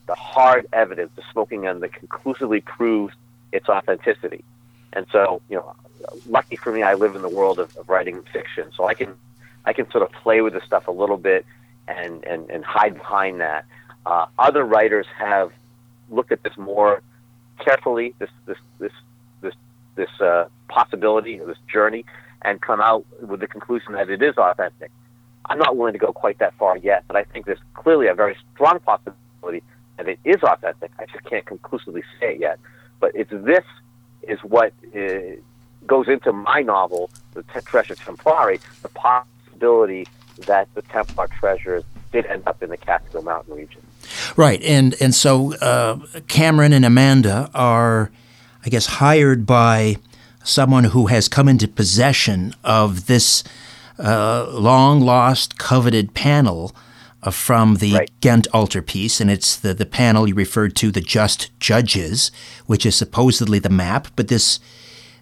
[0.06, 3.14] the hard evidence, the smoking gun that conclusively proves
[3.52, 4.44] its authenticity.
[4.92, 5.74] And so, you know,
[6.26, 9.14] lucky for me, I live in the world of, of writing fiction, so I can
[9.64, 11.44] I can sort of play with this stuff a little bit
[11.86, 13.64] and and, and hide behind that.
[14.06, 15.52] Uh, other writers have
[16.10, 17.02] looked at this more
[17.58, 18.92] carefully, this this this
[19.42, 19.54] this
[19.94, 22.04] this uh, possibility, this journey,
[22.42, 24.90] and come out with the conclusion that it is authentic.
[25.48, 28.14] I'm not willing to go quite that far yet, but I think there's clearly a
[28.14, 29.62] very strong possibility
[29.96, 30.90] that it is authentic.
[30.98, 32.58] I just can't conclusively say it yet.
[33.00, 33.64] But it's this
[34.22, 35.36] is what uh,
[35.86, 40.06] goes into my novel, The Treasure Templari, the possibility
[40.46, 43.82] that the Templar treasures did end up in the Catskill Mountain region.
[44.36, 48.10] Right, and and so uh, Cameron and Amanda are,
[48.64, 49.96] I guess, hired by
[50.44, 53.44] someone who has come into possession of this
[53.98, 56.74] long lost, coveted panel
[57.22, 58.10] uh, from the right.
[58.20, 62.30] Ghent altarpiece, and it's the, the panel you referred to, the Just Judges,
[62.66, 64.60] which is supposedly the map, but this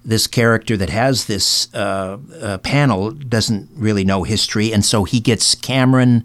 [0.04, 5.20] this character that has this uh, uh, panel doesn't really know history, and so he
[5.20, 6.24] gets Cameron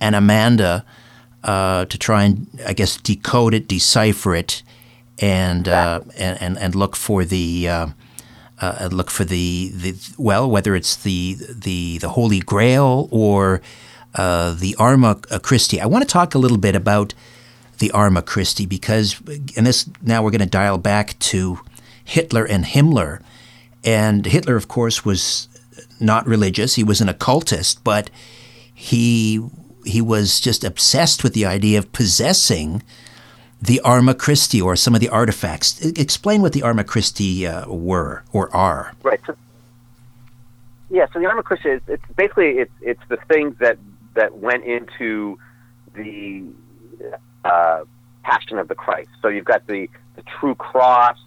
[0.00, 0.84] and Amanda
[1.44, 4.62] uh, to try and, I guess, decode it, decipher it,
[5.18, 7.68] and uh, and, and, and look for the
[8.62, 13.60] uh, look for the, the well, whether it's the the the Holy Grail or
[14.14, 15.80] uh, the Arma Christi.
[15.80, 17.12] I want to talk a little bit about
[17.78, 19.20] the Arma Christi because,
[19.56, 21.58] and this now we're going to dial back to
[22.04, 23.20] Hitler and Himmler,
[23.82, 25.48] and Hitler, of course, was
[25.98, 26.76] not religious.
[26.76, 28.10] He was an occultist, but
[28.72, 29.44] he
[29.84, 32.82] he was just obsessed with the idea of possessing
[33.62, 35.80] the Arma Christi or some of the artifacts.
[35.80, 38.92] Explain what the Arma Christi uh, were or are.
[39.04, 39.20] Right.
[39.24, 39.36] So,
[40.90, 41.06] yeah.
[41.12, 43.78] So the Arma Christi is it's basically it's it's the things that
[44.14, 45.38] that went into
[45.94, 46.44] the
[47.44, 47.84] uh,
[48.24, 49.10] Passion of the Christ.
[49.22, 51.18] So you've got the the true cross,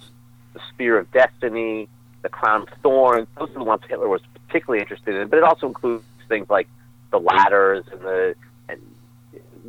[0.54, 1.88] the spear of destiny,
[2.22, 3.28] the crown of thorns.
[3.40, 5.30] Those are the ones Hitler was particularly interested in.
[5.30, 6.68] But it also includes things like
[7.12, 8.36] the ladders and the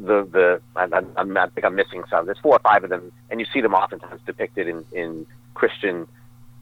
[0.05, 2.27] the the I, I'm, I think I'm missing some.
[2.27, 6.07] There's four or five of them, and you see them oftentimes depicted in in Christian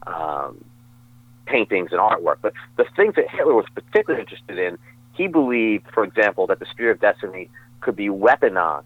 [0.06, 0.64] um,
[1.46, 2.36] paintings and artwork.
[2.42, 4.78] But the things that Hitler was particularly interested in,
[5.12, 8.84] he believed, for example, that the Spear of Destiny could be weaponized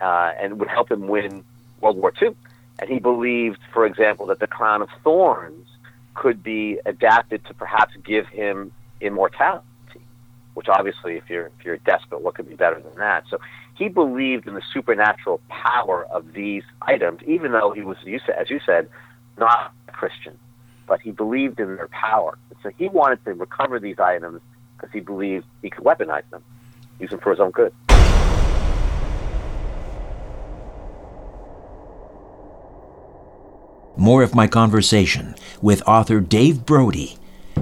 [0.00, 1.44] uh, and would help him win
[1.80, 2.34] World War II.
[2.78, 5.68] And he believed, for example, that the Crown of Thorns
[6.14, 9.64] could be adapted to perhaps give him immortality
[10.54, 13.24] which obviously, if you're if you're desperate, what could be better than that?
[13.28, 13.38] So
[13.76, 17.96] he believed in the supernatural power of these items, even though he was,
[18.36, 18.88] as you said,
[19.36, 20.38] not a Christian,
[20.86, 22.38] but he believed in their power.
[22.62, 24.40] so he wanted to recover these items
[24.76, 26.42] because he believed he could weaponize them,
[27.00, 27.74] use them for his own good.
[33.96, 37.16] More of my conversation with author Dave Brody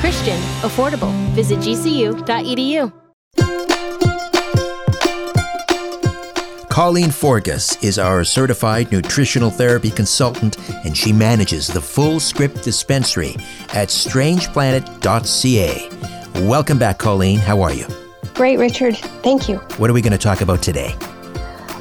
[0.00, 1.12] Christian, affordable.
[1.34, 2.90] Visit gcu.edu.
[6.70, 13.34] Colleen Forgas is our certified nutritional therapy consultant, and she manages the Fullscript dispensary
[13.74, 16.48] at strangeplanet.ca.
[16.48, 17.38] Welcome back, Colleen.
[17.38, 17.86] How are you?
[18.34, 18.96] Great, Richard.
[18.96, 19.58] Thank you.
[19.76, 20.94] What are we going to talk about today?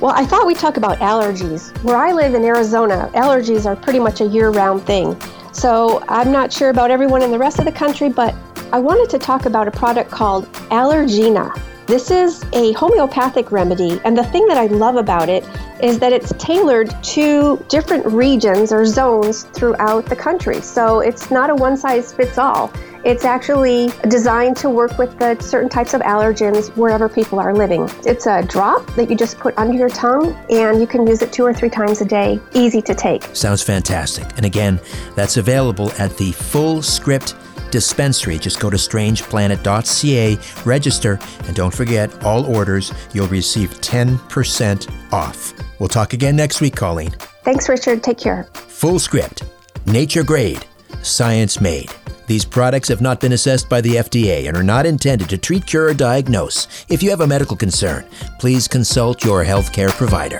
[0.02, 1.72] Well, I thought we'd talk about allergies.
[1.84, 5.16] Where I live in Arizona, allergies are pretty much a year round thing.
[5.60, 8.34] So I'm not sure about everyone in the rest of the country, but
[8.72, 11.54] I wanted to talk about a product called Allergena.
[11.86, 15.44] This is a homeopathic remedy, and the thing that I love about it
[15.84, 20.62] is that it's tailored to different regions or zones throughout the country.
[20.62, 22.72] So it's not a one size fits all.
[23.04, 27.90] It's actually designed to work with the certain types of allergens wherever people are living.
[28.06, 31.32] It's a drop that you just put under your tongue, and you can use it
[31.32, 32.40] two or three times a day.
[32.54, 33.24] Easy to take.
[33.36, 34.26] Sounds fantastic.
[34.36, 34.80] And again,
[35.16, 37.36] that's available at the Fullscript
[37.72, 38.38] dispensary.
[38.38, 45.54] Just go to strangeplanet.ca, register, and don't forget all orders, you'll receive 10% off.
[45.80, 47.12] We'll talk again next week, Colleen.
[47.44, 48.04] Thanks, Richard.
[48.04, 48.48] Take care.
[48.54, 49.44] Fullscript,
[49.86, 50.66] nature grade,
[51.02, 51.90] science made.
[52.30, 55.66] These products have not been assessed by the FDA and are not intended to treat,
[55.66, 56.68] cure, or diagnose.
[56.88, 58.06] If you have a medical concern,
[58.38, 60.38] please consult your healthcare provider.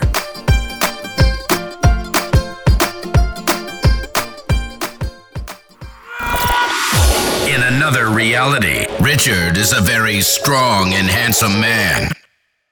[7.50, 12.12] In another reality, Richard is a very strong and handsome man.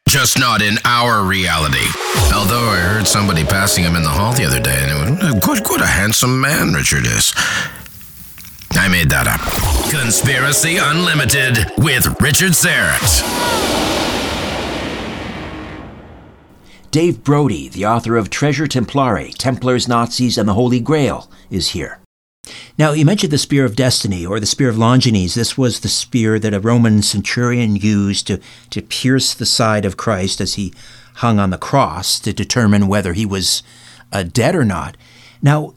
[0.07, 1.87] Just not in our reality.
[2.33, 5.59] Although I heard somebody passing him in the hall the other day, and it was,
[5.59, 7.33] good, what a handsome man Richard is.
[8.89, 9.41] Made that up.
[9.91, 13.21] Conspiracy Unlimited with Richard Syrett.
[16.89, 21.99] Dave Brody, the author of Treasure Templari, Templars, Nazis, and the Holy Grail, is here.
[22.77, 25.35] Now, you mentioned the Spear of Destiny or the Spear of Longinus.
[25.35, 28.39] This was the spear that a Roman centurion used to,
[28.71, 30.73] to pierce the side of Christ as he
[31.15, 33.61] hung on the cross to determine whether he was
[34.11, 34.97] uh, dead or not.
[35.41, 35.75] Now,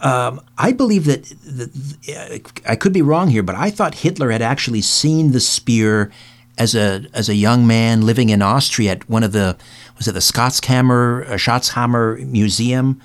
[0.00, 4.80] um, I believe that, I could be wrong here, but I thought Hitler had actually
[4.80, 6.10] seen the spear
[6.58, 9.56] as a as a young man living in Austria at one of the
[9.96, 13.00] was it the Schatzkammer uh, Schatzhammer Museum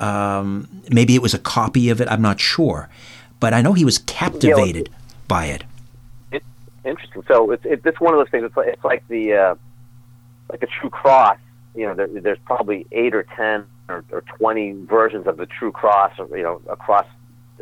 [0.00, 2.08] um, maybe it was a copy of it.
[2.08, 2.88] I'm not sure,
[3.40, 4.90] but I know he was captivated
[5.26, 5.64] by it.
[6.32, 6.42] it.
[6.84, 7.24] Interesting.
[7.26, 8.44] So it's it, it's one of those things.
[8.44, 9.54] It's like, it's like the uh,
[10.50, 11.38] like the True Cross.
[11.74, 15.72] You know, there, there's probably eight or ten or, or, twenty versions of the True
[15.72, 16.12] Cross.
[16.18, 17.06] You know, across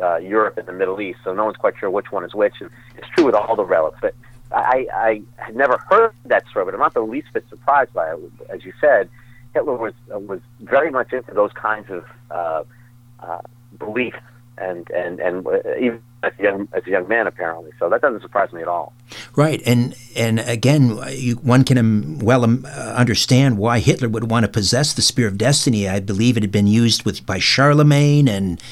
[0.02, 1.20] uh, Europe and the Middle East.
[1.24, 2.54] So no one's quite sure which one is which.
[2.60, 3.98] And it's true with all the relics.
[4.00, 4.14] But
[4.52, 8.12] I, I had never heard that story, but I'm not the least bit surprised by
[8.12, 8.18] it.
[8.48, 9.08] As you said,
[9.52, 12.64] Hitler was was very much into those kinds of uh,
[13.20, 13.40] uh,
[13.78, 14.18] beliefs
[14.58, 17.72] and and and uh, even as a young as a young man apparently.
[17.78, 18.92] So that doesn't surprise me at all.
[19.36, 24.30] Right, and and again, you, one can um, well um, uh, understand why Hitler would
[24.30, 25.88] want to possess the spear of destiny.
[25.88, 28.62] I believe it had been used with by Charlemagne and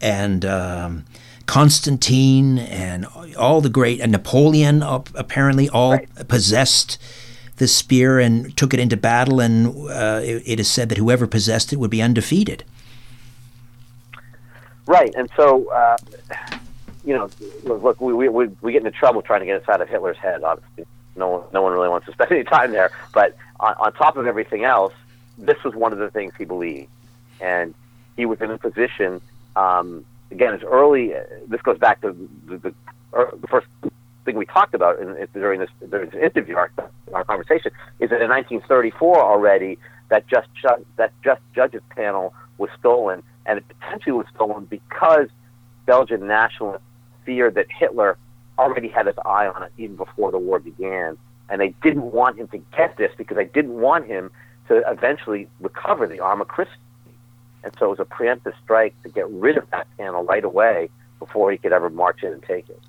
[0.00, 0.44] and.
[0.44, 1.04] Um,
[1.46, 3.04] Constantine and
[3.36, 6.08] all the great and Napoleon apparently all right.
[6.26, 6.96] possessed
[7.56, 11.26] the spear and took it into battle, and uh, it, it is said that whoever
[11.26, 12.64] possessed it would be undefeated.
[14.86, 15.96] Right, and so uh,
[17.04, 17.28] you know,
[17.64, 20.42] look, we, we we get into trouble trying to get inside of Hitler's head.
[20.42, 20.86] Obviously,
[21.16, 22.90] no one no one really wants to spend any time there.
[23.12, 24.94] But on, on top of everything else,
[25.38, 26.90] this was one of the things he believed,
[27.40, 27.74] and
[28.16, 29.20] he was in a position.
[29.56, 31.14] Um, again, as early.
[31.14, 32.12] Uh, this goes back to
[32.46, 32.74] the, the,
[33.12, 33.66] the first
[34.24, 36.70] thing we talked about in, during this during this interview, our,
[37.12, 40.48] our conversation, is that in 1934 already that just
[40.96, 45.28] that just judges panel was stolen, and it potentially was stolen because
[45.86, 46.82] Belgian nationalists
[47.24, 48.16] feared that Hitler
[48.58, 51.16] already had his eye on it even before the war began,
[51.48, 54.30] and they didn't want him to get this because they didn't want him
[54.68, 56.72] to eventually recover the Arma Christi.
[57.62, 60.90] And so it was a preemptive strike to get rid of that panel right away
[61.18, 62.80] before he could ever march in and take it.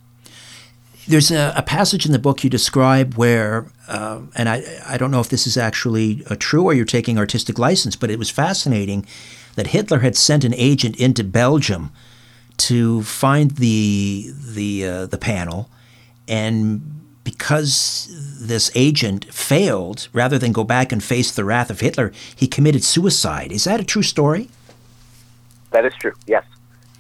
[1.07, 5.11] There's a, a, passage in the book you describe where, uh, and I, I don't
[5.11, 8.31] know if this is actually uh, true or you're taking artistic license, but it was
[8.31, 9.05] fascinating
[9.53, 11.91] that Hitler had sent an agent into Belgium
[12.57, 15.69] to find the the uh, the panel,
[16.27, 18.07] and because
[18.39, 22.83] this agent failed, rather than go back and face the wrath of Hitler, he committed
[22.83, 23.51] suicide.
[23.51, 24.49] Is that a true story?
[25.71, 26.13] That is true.
[26.27, 26.45] Yes.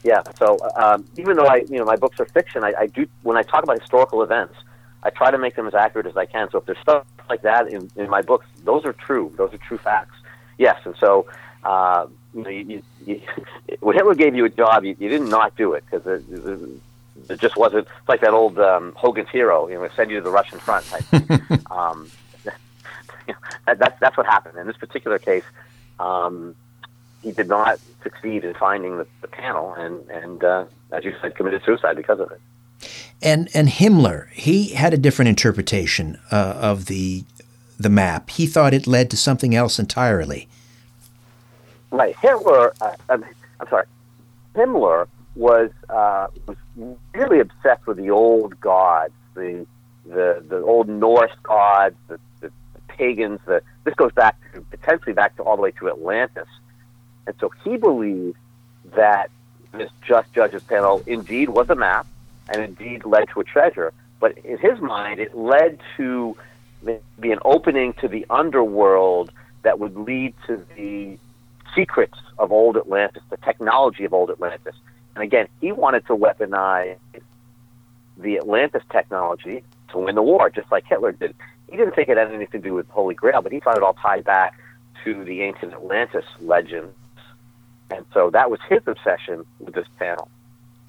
[0.03, 0.23] Yeah.
[0.37, 3.37] So um, even though I, you know, my books are fiction, I, I, do when
[3.37, 4.55] I talk about historical events,
[5.03, 6.49] I try to make them as accurate as I can.
[6.51, 9.31] So if there's stuff like that in, in my books, those are true.
[9.37, 10.15] Those are true facts.
[10.57, 10.77] Yes.
[10.85, 11.27] And so,
[11.63, 13.21] uh, you know, you, you, you,
[13.79, 16.81] when Hitler gave you a job, you, you didn't not do it because it, it,
[17.29, 20.23] it just wasn't it's like that old um, Hogan's Hero, you know, send you to
[20.23, 21.05] the Russian front type.
[21.71, 22.11] um,
[22.45, 22.51] you
[23.29, 25.45] know, that, that's that's what happened in this particular case.
[25.99, 26.55] Um,
[27.21, 31.35] he did not succeed in finding the, the panel, and and uh, as you said,
[31.35, 32.41] committed suicide because of it.
[33.21, 37.23] And and Himmler, he had a different interpretation uh, of the
[37.79, 38.29] the map.
[38.29, 40.47] He thought it led to something else entirely.
[41.91, 42.73] Right, Hitler.
[42.81, 43.23] Uh, I'm,
[43.59, 43.85] I'm sorry,
[44.55, 46.57] Himmler was uh, was
[47.13, 49.65] really obsessed with the old gods, the
[50.05, 53.39] the the old Norse gods, the, the, the pagans.
[53.45, 56.47] The this goes back to, potentially back to all the way to Atlantis,
[57.27, 58.37] and so he believed
[58.95, 59.29] that
[59.73, 62.07] this just judges panel indeed was a map,
[62.49, 63.93] and indeed led to a treasure.
[64.19, 66.37] But in his mind, it led to
[67.19, 69.31] be an opening to the underworld
[69.63, 71.17] that would lead to the
[71.75, 74.75] secrets of old Atlantis, the technology of old Atlantis.
[75.15, 76.97] And again, he wanted to weaponize
[78.17, 81.35] the Atlantis technology to win the war, just like Hitler did.
[81.69, 83.77] He didn't think it had anything to do with the Holy Grail, but he thought
[83.77, 84.57] it all tied back
[85.03, 86.95] to the ancient Atlantis legends.
[87.91, 90.29] And so that was his obsession with this panel.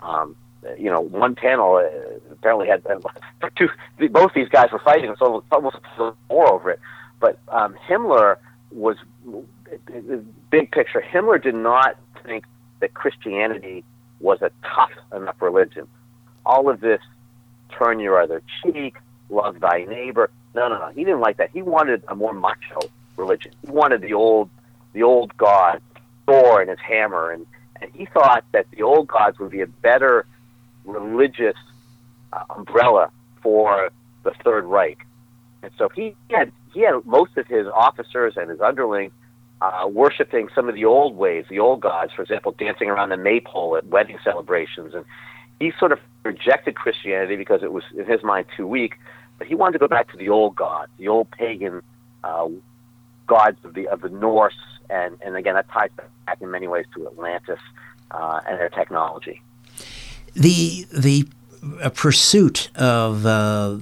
[0.01, 0.37] Um,
[0.79, 3.69] you know, one panel uh, apparently had uh, two.
[4.11, 6.81] Both these guys were fighting, so almost a war over it.
[7.21, 8.37] But um, Himmler
[8.73, 8.97] was
[10.51, 11.01] big picture.
[11.01, 12.45] Himmler did not think
[12.81, 13.85] that Christianity
[14.21, 15.87] was a tough enough religion.
[16.45, 17.01] All of this
[17.77, 18.97] turn your other cheek,
[19.29, 20.31] love thy neighbor.
[20.55, 20.89] No, no, no.
[20.89, 21.51] He didn't like that.
[21.53, 22.81] He wanted a more macho
[23.17, 23.53] religion.
[23.65, 24.49] He wanted the old,
[24.93, 25.83] the old god,
[26.27, 27.47] Thor and his hammer, and
[27.81, 30.27] and he thought that the old gods would be a better
[30.85, 31.57] religious
[32.33, 33.11] uh, umbrella
[33.43, 33.91] for
[34.23, 35.07] the Third Reich.
[35.63, 39.13] And so he had he had most of his officers and his underlings
[39.61, 43.17] uh, worshiping some of the old ways, the old gods, for example, dancing around the
[43.17, 44.95] maypole at wedding celebrations.
[44.95, 45.05] And
[45.59, 48.97] he sort of rejected Christianity because it was, in his mind, too weak.
[49.39, 51.83] But he wanted to go back to the old gods, the old pagan
[52.25, 52.49] uh,
[53.27, 54.55] gods of the of the Norse,
[54.89, 55.91] and and again that ties
[56.27, 57.61] back in many ways to Atlantis
[58.11, 59.43] uh, and their technology.
[60.35, 61.29] The the
[61.95, 63.77] pursuit of uh,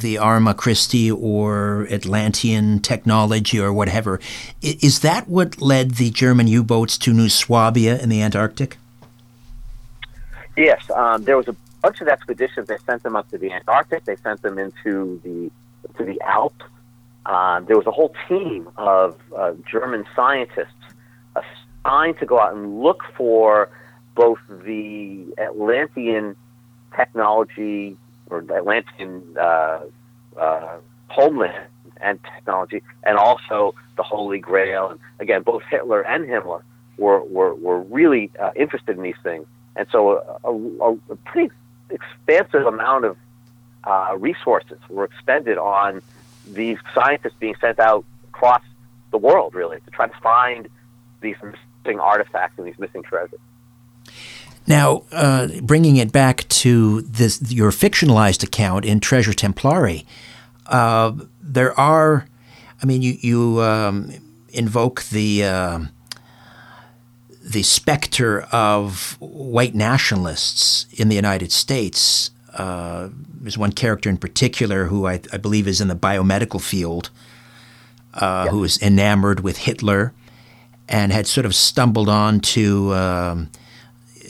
[0.00, 4.20] the Arma Christi or Atlantean technology or whatever.
[4.62, 8.76] Is that what led the German U boats to New Swabia in the Antarctic?
[10.56, 12.68] Yes, um, there was a bunch of expeditions.
[12.68, 14.04] They sent them up to the Antarctic.
[14.04, 15.50] They sent them into the
[15.98, 16.64] to the Alps.
[17.26, 20.68] Um, there was a whole team of uh, German scientists
[21.34, 23.70] assigned to go out and look for
[24.14, 26.36] both the Atlantean
[26.96, 27.96] technology
[28.30, 29.80] or Atlantean uh,
[30.36, 30.76] uh,
[31.08, 31.66] homeland
[32.00, 34.90] and technology, and also the Holy Grail.
[34.90, 36.62] And again, both Hitler and Himmler
[36.96, 39.46] were were, were really uh, interested in these things,
[39.76, 41.52] and so a, a, a pretty
[41.90, 43.16] expansive amount of
[43.84, 46.02] uh, resources were expended on
[46.46, 48.62] these scientists being sent out across
[49.10, 50.68] the world, really, to try to find
[51.20, 53.40] these missing artifacts and these missing treasures.
[54.66, 60.06] Now, uh, bringing it back to this, your fictionalized account in Treasure Templari,
[60.66, 62.26] uh, there are,
[62.82, 64.10] I mean, you, you um,
[64.50, 65.80] invoke the uh,
[67.42, 72.30] the specter of white nationalists in the United States.
[72.54, 77.10] Uh, there's one character in particular who I, I believe is in the biomedical field,
[78.14, 80.14] uh, who is enamored with Hitler
[80.88, 82.94] and had sort of stumbled on to.
[82.94, 83.50] Um,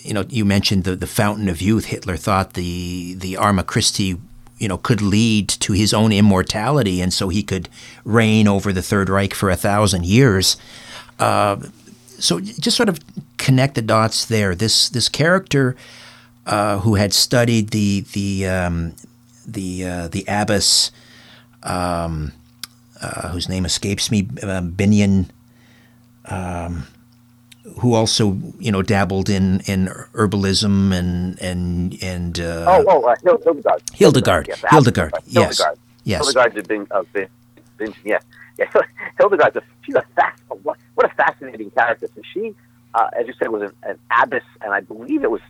[0.05, 1.87] you know, you mentioned the, the fountain of youth.
[1.87, 4.17] Hitler thought the the Arma Christi,
[4.59, 7.69] you know, could lead to his own immortality, and so he could
[8.05, 10.59] reign over the Third Reich for a thousand years.
[11.19, 11.57] Uh,
[12.19, 13.01] so just sort of
[13.39, 14.55] connect the dots there.
[14.55, 15.75] This this character
[16.47, 18.95] uh, who had studied the the um,
[19.47, 20.91] the uh, the abbess,
[21.63, 22.33] um,
[23.01, 25.31] uh, whose name escapes me, uh, Binion.
[26.27, 26.87] Um,
[27.81, 33.15] who also you know dabbled in in herbalism and and and uh, oh oh uh,
[33.23, 35.79] Hildegard Hildegard yes Hildegard yes Hildegard.
[36.05, 37.29] yes Hildegard did Bing, uh, Bing,
[37.77, 38.23] Bing, yes
[38.59, 38.67] yeah
[39.19, 42.55] Hildegard's a, she's a fast what, what a fascinating character so she
[42.95, 45.41] uh, as you said was an, an, abbess and I believe it was.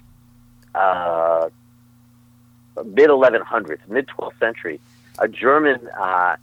[2.76, 4.80] 1100s, uh, mid 12th century,
[5.18, 5.88] a German.
[5.98, 6.36] Uh,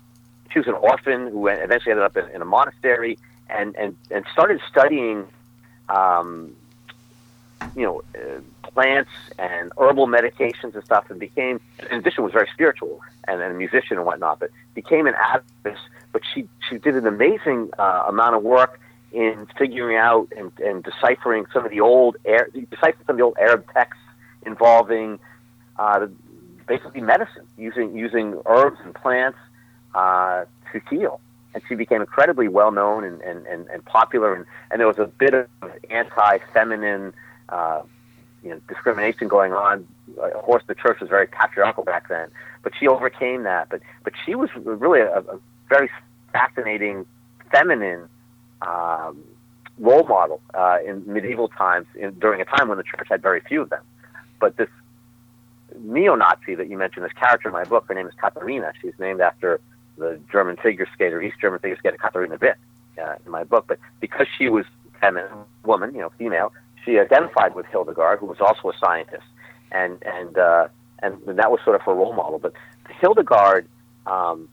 [0.51, 3.17] she was an orphan who eventually ended up in, in a monastery
[3.49, 5.27] and and and started studying.
[5.95, 6.55] Um,
[7.75, 12.49] you know, uh, plants and herbal medications and stuff, and became, in addition, was very
[12.53, 15.79] spiritual and, and a musician and whatnot, but became an activist.
[16.11, 18.79] But she she did an amazing uh, amount of work
[19.11, 23.37] in figuring out and, and deciphering some of the old deciphering some of the old
[23.39, 24.03] Arab texts
[24.45, 25.19] involving
[25.77, 26.07] uh,
[26.67, 29.37] basically medicine, using using herbs and plants
[29.95, 31.19] uh, to heal.
[31.53, 34.99] And she became incredibly well known and, and, and, and popular, and, and there was
[34.99, 35.47] a bit of
[35.89, 37.13] anti-feminine
[37.49, 37.81] uh,
[38.43, 39.87] you know, discrimination going on.
[40.17, 42.29] Of course, the church was very patriarchal back then,
[42.63, 43.69] but she overcame that.
[43.69, 45.39] But but she was really a, a
[45.69, 45.89] very
[46.31, 47.05] fascinating
[47.51, 48.07] feminine
[48.61, 49.23] um,
[49.77, 53.41] role model uh, in medieval times, in, during a time when the church had very
[53.41, 53.83] few of them.
[54.39, 54.69] But this
[55.79, 58.73] neo-Nazi that you mentioned, this character in my book, her name is Katharina.
[58.81, 59.59] She's named after
[59.97, 62.55] the German figure skater, East German figure skater Katharina Witt
[63.01, 63.65] uh, in my book.
[63.67, 64.65] But because she was
[64.99, 65.29] feminine,
[65.63, 66.53] woman, you know, female,
[66.85, 69.23] she identified with Hildegard, who was also a scientist,
[69.71, 70.67] and and uh,
[70.99, 72.39] and that was sort of her role model.
[72.39, 72.53] But
[72.99, 73.67] Hildegard
[74.05, 74.49] um,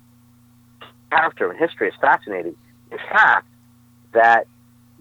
[1.11, 2.57] character and history is fascinating.
[2.91, 3.47] In fact,
[4.13, 4.47] that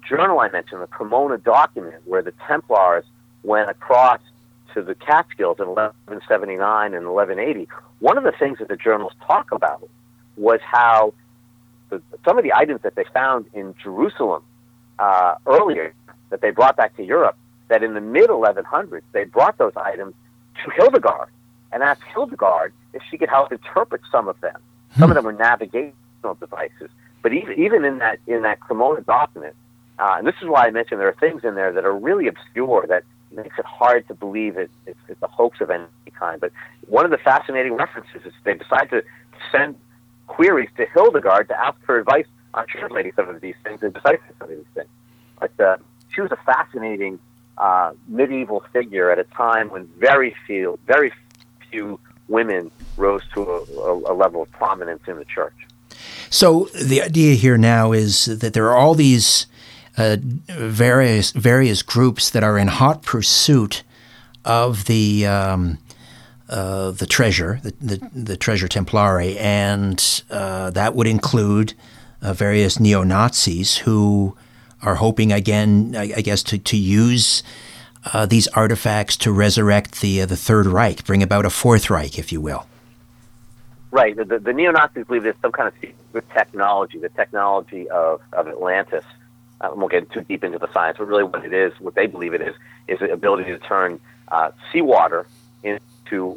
[0.07, 3.05] journal I mentioned, the Cremona document, where the Templars
[3.43, 4.21] went across
[4.73, 7.67] to the Catskills in 1179 and 1180,
[7.99, 9.89] one of the things that the journals talk about
[10.37, 11.13] was how
[11.89, 14.43] the, some of the items that they found in Jerusalem
[14.99, 15.93] uh, earlier
[16.29, 17.37] that they brought back to Europe,
[17.69, 20.13] that in the mid 1100s they brought those items
[20.63, 21.29] to Hildegard
[21.71, 24.59] and asked Hildegard if she could help interpret some of them.
[24.97, 26.89] Some of them were navigational devices,
[27.21, 29.55] but even even in that in that Cremona document,
[29.99, 32.27] uh, and this is why I mentioned there are things in there that are really
[32.27, 35.85] obscure that makes it hard to believe it, it's, it's a hoax of any
[36.17, 36.39] kind.
[36.39, 36.51] But
[36.87, 39.03] one of the fascinating references is they decide to
[39.51, 39.75] send
[40.27, 44.33] queries to Hildegard to ask her advice on translating some of these things and deciphering
[44.39, 44.89] some of these things.
[45.39, 45.77] But uh,
[46.13, 47.19] she was a fascinating
[47.57, 51.11] uh, medieval figure at a time when very few, very
[51.69, 55.55] few women rose to a, a, level of prominence in the church.
[56.29, 59.47] So the idea here now is that there are all these
[59.97, 63.83] uh, various various groups that are in hot pursuit
[64.45, 65.79] of the um,
[66.49, 71.73] uh, the treasure, the, the, the, treasure templari, and uh, that would include
[72.21, 74.37] uh, various neo Nazis who
[74.81, 77.43] are hoping again, I, I guess, to to use
[78.13, 82.17] uh, these artifacts to resurrect the uh, the Third Reich, bring about a Fourth Reich,
[82.17, 82.65] if you will.
[83.91, 84.15] Right.
[84.15, 88.21] The, the, the neo Nazis believe there's some kind of secret technology, the technology of,
[88.31, 89.03] of Atlantis.
[89.61, 92.05] We won't get too deep into the science, but really what it is, what they
[92.05, 92.55] believe it is,
[92.87, 93.99] is the ability to turn
[94.71, 95.25] seawater
[95.63, 95.81] into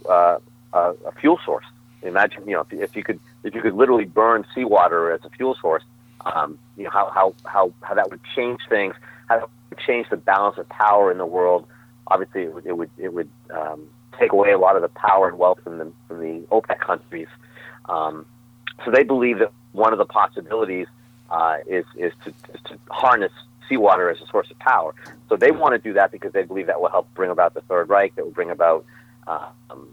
[0.09, 0.39] uh,
[0.73, 1.64] a, a fuel source.
[2.03, 5.31] Imagine, you know, if, if you could if you could literally burn seawater as a
[5.31, 5.83] fuel source,
[6.27, 8.95] um, you know, how, how, how, how that would change things,
[9.29, 11.66] how that would change the balance of power in the world.
[12.07, 15.29] Obviously, it would, it would, it would um, take away a lot of the power
[15.29, 17.29] and wealth from the, from the OPEC countries.
[17.89, 18.27] Um,
[18.85, 20.87] so they believe that one of the possibilities
[21.31, 23.33] uh, is, is, to, is to harness
[23.68, 24.95] seawater as a source of power.
[25.29, 27.61] So they want to do that because they believe that will help bring about the
[27.62, 28.85] Third Reich, that will bring about,
[29.70, 29.89] um,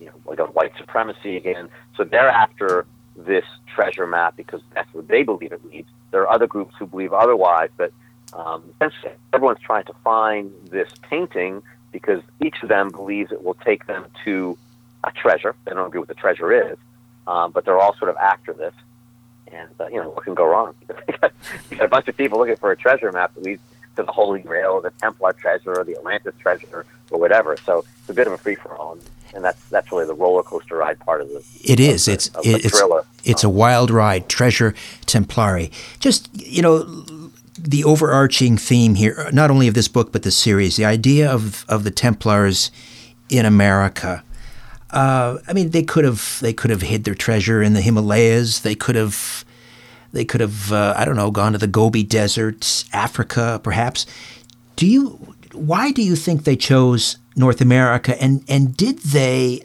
[0.00, 1.68] you know, like a white supremacy again.
[1.96, 2.86] So they're after
[3.16, 5.88] this treasure map because that's what they believe it leads.
[6.10, 7.92] There are other groups who believe otherwise, but
[8.32, 8.74] um,
[9.32, 14.06] everyone's trying to find this painting because each of them believes it will take them
[14.24, 14.58] to
[15.04, 15.54] a treasure.
[15.64, 16.78] They don't agree what the treasure is,
[17.26, 18.74] um, but they're all sort of after this.
[19.52, 20.74] And uh, you know what can go wrong?
[21.70, 23.62] you got a bunch of people looking for a treasure map that leads
[23.96, 27.56] to the Holy Grail, or the Templar treasure, or the Atlantis treasure, or whatever.
[27.56, 28.98] So it's a bit of a free for all
[29.34, 31.42] and that's that's really the roller coaster ride part of the.
[31.64, 32.06] It is.
[32.06, 32.82] The, it's it's
[33.24, 34.28] it's a wild ride.
[34.28, 34.74] Treasure
[35.06, 35.70] Templari.
[35.98, 36.82] Just you know,
[37.58, 41.64] the overarching theme here, not only of this book but the series, the idea of
[41.68, 42.70] of the Templars
[43.28, 44.22] in America.
[44.90, 48.60] Uh, I mean, they could have they could have hid their treasure in the Himalayas.
[48.60, 49.44] They could have
[50.12, 54.06] they could have uh, I don't know gone to the Gobi Desert, Africa, perhaps.
[54.76, 55.34] Do you?
[55.52, 59.64] Why do you think they chose North America, and and did they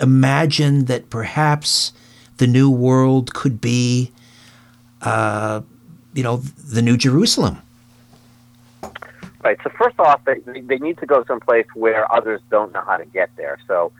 [0.00, 1.92] imagine that perhaps
[2.38, 4.10] the new world could be,
[5.02, 5.60] uh,
[6.12, 7.62] you know, the new Jerusalem?
[9.44, 9.58] Right.
[9.64, 13.04] So first off, they they need to go someplace where others don't know how to
[13.06, 13.58] get there.
[13.66, 13.92] So,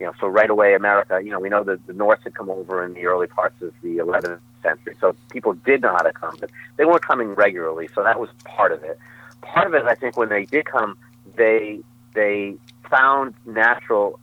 [0.00, 1.20] you know, so right away, America.
[1.22, 3.74] You know, we know that the Norse had come over in the early parts of
[3.82, 7.88] the 11th century, so people did know how to come, but they weren't coming regularly.
[7.94, 8.98] So that was part of it.
[9.42, 10.96] Part of it, I think, when they did come,
[11.36, 11.80] they
[12.14, 12.56] they
[12.90, 14.18] found natural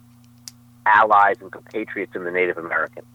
[0.86, 3.08] allies and compatriots in the Native Americans.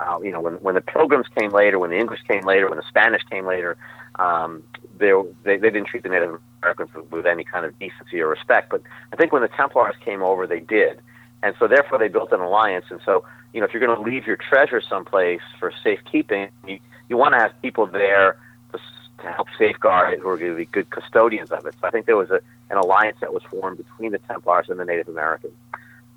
[0.00, 2.78] uh, you know, when, when the Pilgrims came later, when the English came later, when
[2.78, 3.76] the Spanish came later,
[4.18, 4.62] um,
[4.98, 5.12] they,
[5.44, 8.70] they, they didn't treat the Native Americans with any kind of decency or respect.
[8.70, 8.82] But
[9.12, 11.00] I think when the Templars came over, they did.
[11.42, 12.86] And so therefore they built an alliance.
[12.90, 16.78] And so, you know, if you're going to leave your treasure someplace for safekeeping, you,
[17.08, 18.36] you want to have people there
[18.72, 18.78] to,
[19.22, 21.74] to help safeguard it who are going to be good custodians of it.
[21.80, 24.78] So I think there was a, an alliance that was formed between the Templars and
[24.78, 25.54] the Native Americans.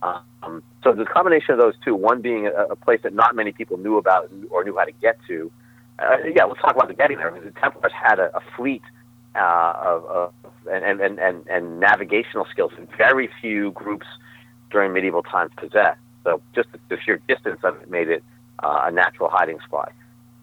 [0.02, 3.54] Um, so the combination of those two, one being a, a, place that not many
[3.54, 5.50] people knew about or knew how to get to.
[5.98, 7.32] Uh, yeah, let's talk about the getting there.
[7.32, 8.82] I mean, the Templars had a, a fleet
[9.36, 10.34] uh, of, of
[10.70, 14.06] and, and, and, and navigational skills very few groups
[14.74, 16.00] during medieval times possessed.
[16.26, 18.24] So just the sheer distance of it made it
[18.62, 19.94] uh, a natural hiding spot.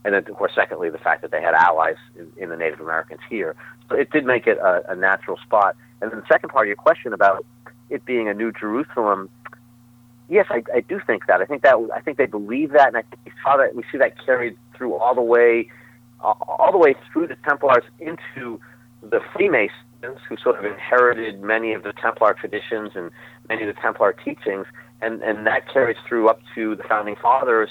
[0.05, 2.81] And then, of course, secondly, the fact that they had allies in, in the Native
[2.81, 3.55] Americans here.
[3.89, 5.77] So it did make it a, a natural spot.
[6.01, 7.45] And then the second part of your question about
[7.91, 9.29] it being a New Jerusalem,
[10.29, 11.41] yes, I, I do think that.
[11.41, 13.75] I think that I think they believe that, and I think we saw that.
[13.75, 15.69] We see that carried through all the way,
[16.21, 18.61] uh, all the way through the Templars into
[19.03, 23.11] the Freemasons, who sort of inherited many of the Templar traditions and
[23.49, 24.67] many of the Templar teachings,
[25.01, 27.71] and and that carries through up to the founding fathers,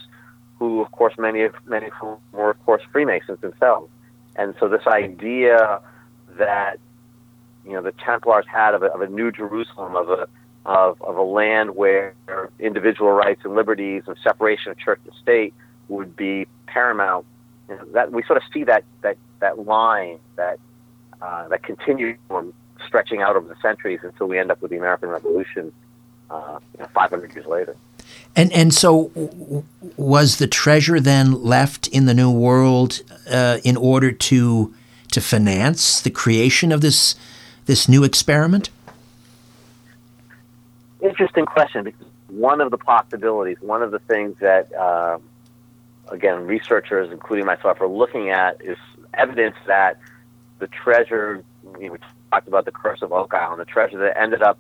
[0.58, 3.92] who of course many of many of whom were of course Freemasons themselves,
[4.36, 5.82] and so this idea
[6.38, 6.78] that
[7.66, 10.28] you know the Templars had of a, of a New Jerusalem of a
[10.66, 12.14] of, of a land where
[12.60, 15.54] individual rights and liberties and separation of church and state
[15.88, 17.26] would be paramount.
[17.68, 20.60] You know, that we sort of see that that that line that
[21.22, 22.54] uh, that continuum
[22.86, 25.72] stretching out over the centuries until we end up with the American Revolution,
[26.30, 27.76] uh, you know, 500 years later.
[28.36, 29.12] And and so,
[29.98, 34.74] was the treasure then left in the New World uh, in order to
[35.12, 37.16] to finance the creation of this
[37.66, 38.70] this new experiment?
[41.02, 41.84] Interesting question.
[41.84, 45.18] Because one of the possibilities, one of the things that, uh,
[46.10, 48.78] again, researchers, including myself, are looking at is
[49.14, 50.00] evidence that
[50.60, 51.44] the treasure,
[51.80, 52.00] you know, we
[52.32, 54.60] talked about the curse of Oak Island, the treasure that ended up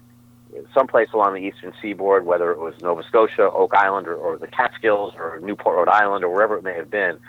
[0.74, 4.47] someplace along the eastern seaboard, whether it was Nova Scotia, Oak Island, or, or the
[4.47, 7.20] Catskills, or Newport, Rhode Island, or wherever it may have been.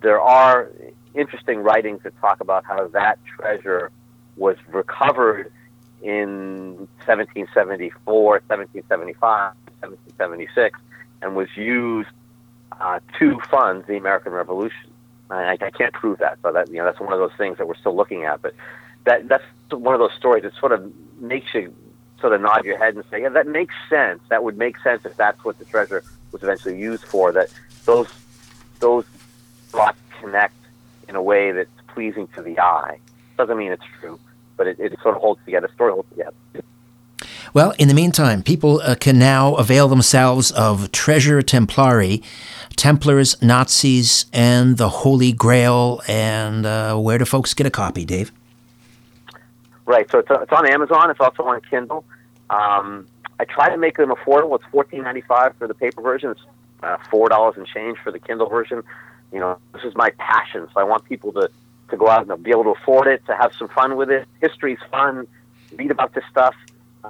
[0.00, 0.70] There are
[1.14, 3.90] interesting writings that talk about how that treasure
[4.36, 5.52] was recovered
[6.02, 8.14] in 1774,
[8.46, 10.78] 1775, 1776,
[11.20, 12.08] and was used
[12.80, 14.87] uh, to fund the American Revolution.
[15.30, 17.66] I, I can't prove that, but that you know that's one of those things that
[17.66, 18.40] we're still looking at.
[18.42, 18.54] But
[19.04, 21.74] that that's one of those stories that sort of makes you
[22.20, 24.20] sort of nod your head and say, yeah, that makes sense.
[24.28, 26.02] That would make sense if that's what the treasure
[26.32, 27.32] was eventually used for.
[27.32, 27.50] That
[27.84, 28.08] those
[28.80, 29.04] those
[29.68, 30.54] thoughts connect
[31.08, 32.98] in a way that's pleasing to the eye.
[33.36, 34.18] Doesn't mean it's true,
[34.56, 35.66] but it, it sort of holds together.
[35.68, 36.34] The story holds together.
[37.58, 42.22] Well, in the meantime, people uh, can now avail themselves of Treasure Templari,
[42.76, 46.00] Templars, Nazis, and the Holy Grail.
[46.06, 48.30] And uh, where do folks get a copy, Dave?
[49.86, 50.08] Right.
[50.08, 51.10] So it's, it's on Amazon.
[51.10, 52.04] It's also on Kindle.
[52.48, 53.08] Um,
[53.40, 54.54] I try to make them affordable.
[54.54, 56.30] It's fourteen ninety five for the paper version.
[56.30, 56.42] It's
[56.84, 58.84] uh, four dollars and change for the Kindle version.
[59.32, 61.50] You know, this is my passion, so I want people to
[61.90, 64.28] to go out and be able to afford it, to have some fun with it.
[64.40, 65.26] History's fun.
[65.76, 66.54] Read about this stuff.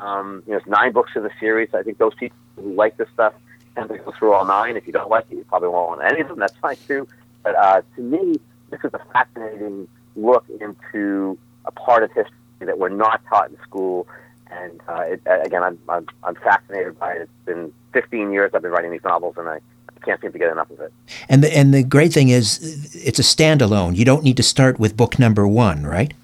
[0.01, 1.69] Um, you know, it's nine books in the series.
[1.75, 3.35] I think those people who like this stuff
[3.75, 4.77] tend to go through all nine.
[4.77, 6.39] If you don't like it, you probably won't want any of them.
[6.39, 7.07] That's fine too.
[7.43, 8.37] But uh, to me,
[8.71, 13.57] this is a fascinating look into a part of history that we're not taught in
[13.63, 14.07] school.
[14.51, 17.23] And uh, it, again, I'm, I'm, I'm fascinated by it.
[17.23, 19.61] It's been 15 years I've been writing these novels, and I,
[20.05, 20.93] can't seem to get enough of it.
[21.29, 23.97] And the, and the great thing is, it's a standalone.
[23.97, 26.15] You don't need to start with book number one, right?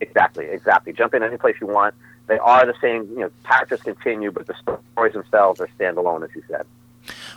[0.00, 0.92] Exactly, exactly.
[0.92, 1.94] Jump in any place you want.
[2.26, 6.34] They are the same, you know, characters continue, but the stories themselves are standalone, as
[6.34, 6.66] you said.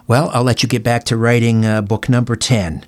[0.07, 2.83] Well, I'll let you get back to writing uh, book number 10.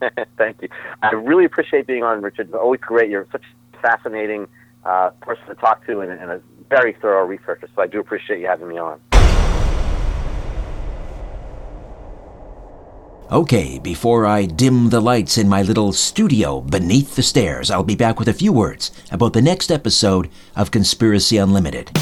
[0.36, 0.68] Thank you.
[1.02, 2.48] I really appreciate being on, Richard.
[2.48, 3.10] It's always great.
[3.10, 3.44] You're such
[3.74, 4.46] a fascinating
[4.84, 8.40] uh, person to talk to and, and a very thorough researcher, so I do appreciate
[8.40, 9.00] you having me on.
[13.32, 17.94] Okay, before I dim the lights in my little studio beneath the stairs, I'll be
[17.94, 21.92] back with a few words about the next episode of Conspiracy Unlimited.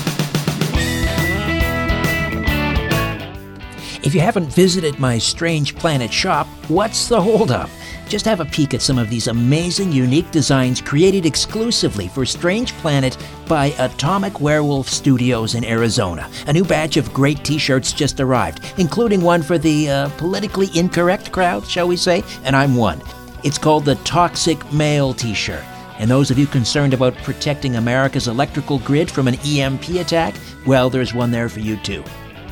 [4.02, 7.68] If you haven't visited my Strange Planet shop, what's the holdup?
[8.08, 12.72] Just have a peek at some of these amazing, unique designs created exclusively for Strange
[12.74, 16.28] Planet by Atomic Werewolf Studios in Arizona.
[16.46, 20.68] A new batch of great t shirts just arrived, including one for the uh, politically
[20.74, 23.02] incorrect crowd, shall we say, and I'm one.
[23.44, 25.64] It's called the Toxic Male t shirt.
[25.98, 30.34] And those of you concerned about protecting America's electrical grid from an EMP attack,
[30.64, 32.02] well, there's one there for you too.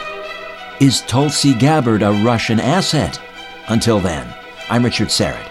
[0.79, 3.19] Is Tulsi Gabbard a Russian asset?
[3.67, 4.33] Until then,
[4.69, 5.50] I'm Richard Syrett.